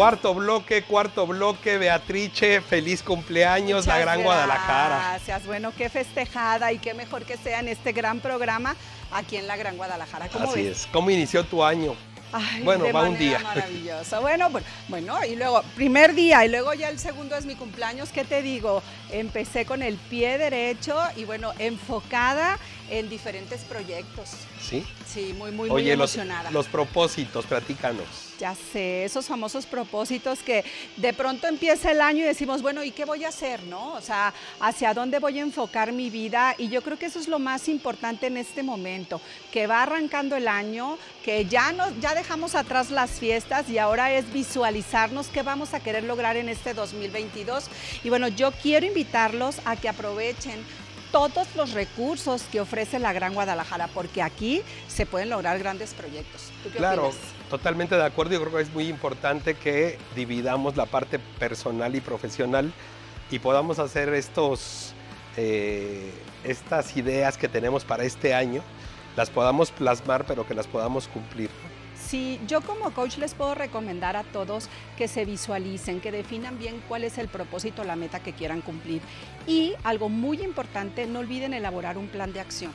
[0.02, 4.97] Cuarto bloque, cuarto bloque, Beatrice, feliz cumpleaños, la Gran Guadalajara.
[5.12, 8.76] Gracias, bueno, qué festejada y qué mejor que sea en este gran programa
[9.12, 10.28] aquí en la Gran Guadalajara.
[10.30, 10.80] ¿Cómo Así ves?
[10.80, 10.88] es.
[10.88, 11.93] ¿Cómo inició tu año?
[12.34, 13.38] Ay, bueno, de va un día.
[13.43, 14.22] Maravilloso.
[14.22, 18.10] Bueno, bueno, bueno, y luego, primer día, y luego ya el segundo es mi cumpleaños,
[18.10, 18.82] ¿qué te digo?
[19.12, 22.58] Empecé con el pie derecho y bueno, enfocada
[22.89, 24.32] en diferentes proyectos.
[24.60, 24.84] ¿Sí?
[25.08, 26.49] Sí, muy, muy, muy Oye, los, emocionada.
[26.49, 28.30] los propósitos, platícanos.
[28.41, 30.65] Ya sé, esos famosos propósitos que
[30.97, 33.93] de pronto empieza el año y decimos, bueno, ¿y qué voy a hacer, no?
[33.93, 36.55] O sea, ¿hacia dónde voy a enfocar mi vida?
[36.57, 39.21] Y yo creo que eso es lo más importante en este momento,
[39.51, 44.33] que va arrancando el año, que ya, ya dejamos atrás las fiestas y ahora es
[44.33, 47.65] visualizarnos qué vamos a querer lograr en este 2022.
[48.03, 50.65] Y bueno, yo quiero invitarlos a que aprovechen
[51.12, 56.43] todos los recursos que ofrece la Gran Guadalajara, porque aquí se pueden lograr grandes proyectos.
[56.64, 57.22] ¿Tú qué Claro, opinas?
[57.49, 58.34] totalmente de acuerdo.
[58.34, 62.72] Yo creo que es muy importante que dividamos la parte personal y profesional
[63.30, 64.93] y podamos hacer estos,
[65.38, 66.12] eh,
[66.43, 68.64] estas ideas que tenemos para este año,
[69.16, 71.49] las podamos plasmar, pero que las podamos cumplir.
[72.12, 76.84] Sí, yo como coach les puedo recomendar a todos que se visualicen, que definan bien
[76.89, 79.01] cuál es el propósito, la meta que quieran cumplir.
[79.47, 82.74] Y algo muy importante, no olviden elaborar un plan de acción.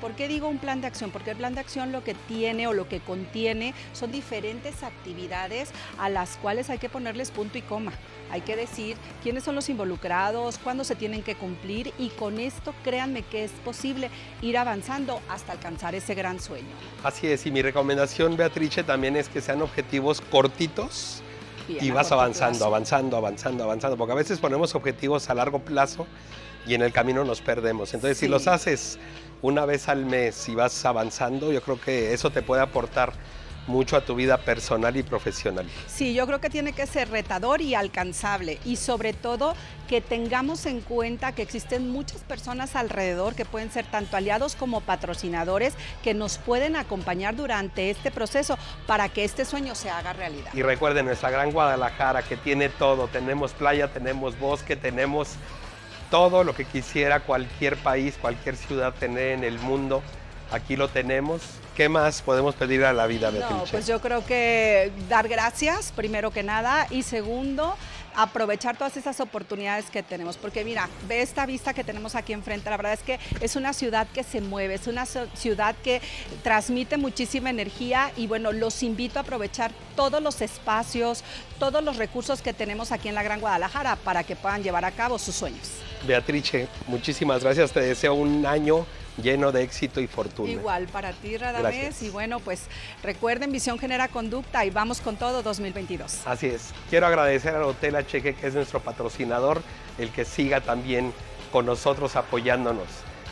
[0.00, 1.12] ¿Por qué digo un plan de acción?
[1.12, 5.70] Porque el plan de acción lo que tiene o lo que contiene son diferentes actividades
[5.96, 7.92] a las cuales hay que ponerles punto y coma.
[8.32, 12.74] Hay que decir quiénes son los involucrados, cuándo se tienen que cumplir y con esto
[12.82, 14.10] créanme que es posible
[14.40, 16.66] ir avanzando hasta alcanzar ese gran sueño.
[17.04, 21.22] Así es, y mi recomendación, Beatrice, también es que sean objetivos cortitos
[21.68, 22.66] Bien, y vas avanzando, plazo.
[22.66, 26.06] avanzando, avanzando, avanzando, porque a veces ponemos objetivos a largo plazo
[26.66, 27.92] y en el camino nos perdemos.
[27.92, 28.98] Entonces, si los haces
[29.42, 33.12] una vez al mes y vas avanzando, yo creo que eso te puede aportar
[33.66, 35.66] mucho a tu vida personal y profesional.
[35.86, 39.54] Sí, yo creo que tiene que ser retador y alcanzable y sobre todo
[39.88, 44.80] que tengamos en cuenta que existen muchas personas alrededor que pueden ser tanto aliados como
[44.80, 50.50] patrocinadores que nos pueden acompañar durante este proceso para que este sueño se haga realidad.
[50.54, 55.36] Y recuerden, nuestra gran Guadalajara que tiene todo, tenemos playa, tenemos bosque, tenemos
[56.10, 60.02] todo lo que quisiera cualquier país, cualquier ciudad tener en el mundo.
[60.50, 61.42] Aquí lo tenemos.
[61.76, 63.54] ¿Qué más podemos pedir a la vida, Beatrice?
[63.54, 67.74] No, pues yo creo que dar gracias, primero que nada, y segundo,
[68.14, 70.36] aprovechar todas esas oportunidades que tenemos.
[70.36, 73.72] Porque mira, ve esta vista que tenemos aquí enfrente, la verdad es que es una
[73.72, 76.02] ciudad que se mueve, es una ciudad que
[76.42, 81.24] transmite muchísima energía y bueno, los invito a aprovechar todos los espacios,
[81.58, 84.90] todos los recursos que tenemos aquí en la Gran Guadalajara para que puedan llevar a
[84.90, 85.70] cabo sus sueños.
[86.06, 87.72] Beatrice, muchísimas gracias.
[87.72, 88.84] Te deseo un año
[89.20, 90.50] lleno de éxito y fortuna.
[90.50, 92.02] Igual para ti, Radamés, Gracias.
[92.02, 92.62] y bueno, pues
[93.02, 96.26] recuerden, visión genera conducta y vamos con todo 2022.
[96.26, 96.70] Así es.
[96.88, 99.62] Quiero agradecer al Hotel Acheque, que es nuestro patrocinador,
[99.98, 101.12] el que siga también
[101.50, 102.86] con nosotros apoyándonos.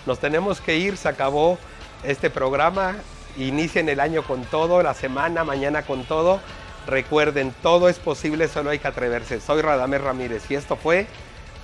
[0.07, 1.59] Nos tenemos que ir, se acabó
[2.03, 2.97] este programa.
[3.37, 6.41] Inicien el año con todo, la semana, mañana con todo.
[6.87, 9.41] Recuerden, todo es posible, solo hay que atreverse.
[9.41, 11.07] Soy Radamés Ramírez y esto fue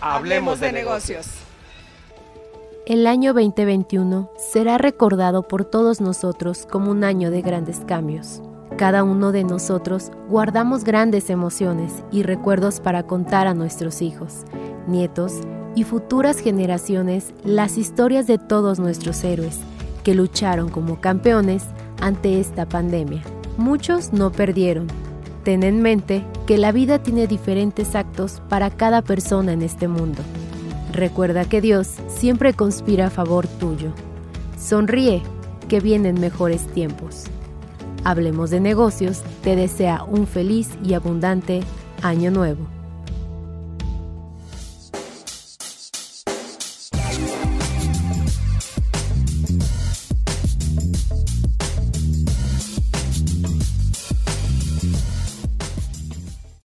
[0.01, 1.27] Hablemos de negocios.
[2.87, 8.41] El año 2021 será recordado por todos nosotros como un año de grandes cambios.
[8.77, 14.45] Cada uno de nosotros guardamos grandes emociones y recuerdos para contar a nuestros hijos,
[14.87, 15.33] nietos
[15.75, 19.59] y futuras generaciones las historias de todos nuestros héroes
[20.05, 21.65] que lucharon como campeones
[22.01, 23.23] ante esta pandemia.
[23.59, 24.87] Muchos no perdieron.
[25.43, 30.23] Ten en mente que la vida tiene diferentes actos para cada persona en este mundo.
[30.93, 33.93] Recuerda que Dios siempre conspira a favor tuyo.
[34.59, 35.23] Sonríe,
[35.69, 37.25] que vienen mejores tiempos.
[38.05, 41.63] Hablemos de negocios, te desea un feliz y abundante
[42.03, 42.76] año nuevo.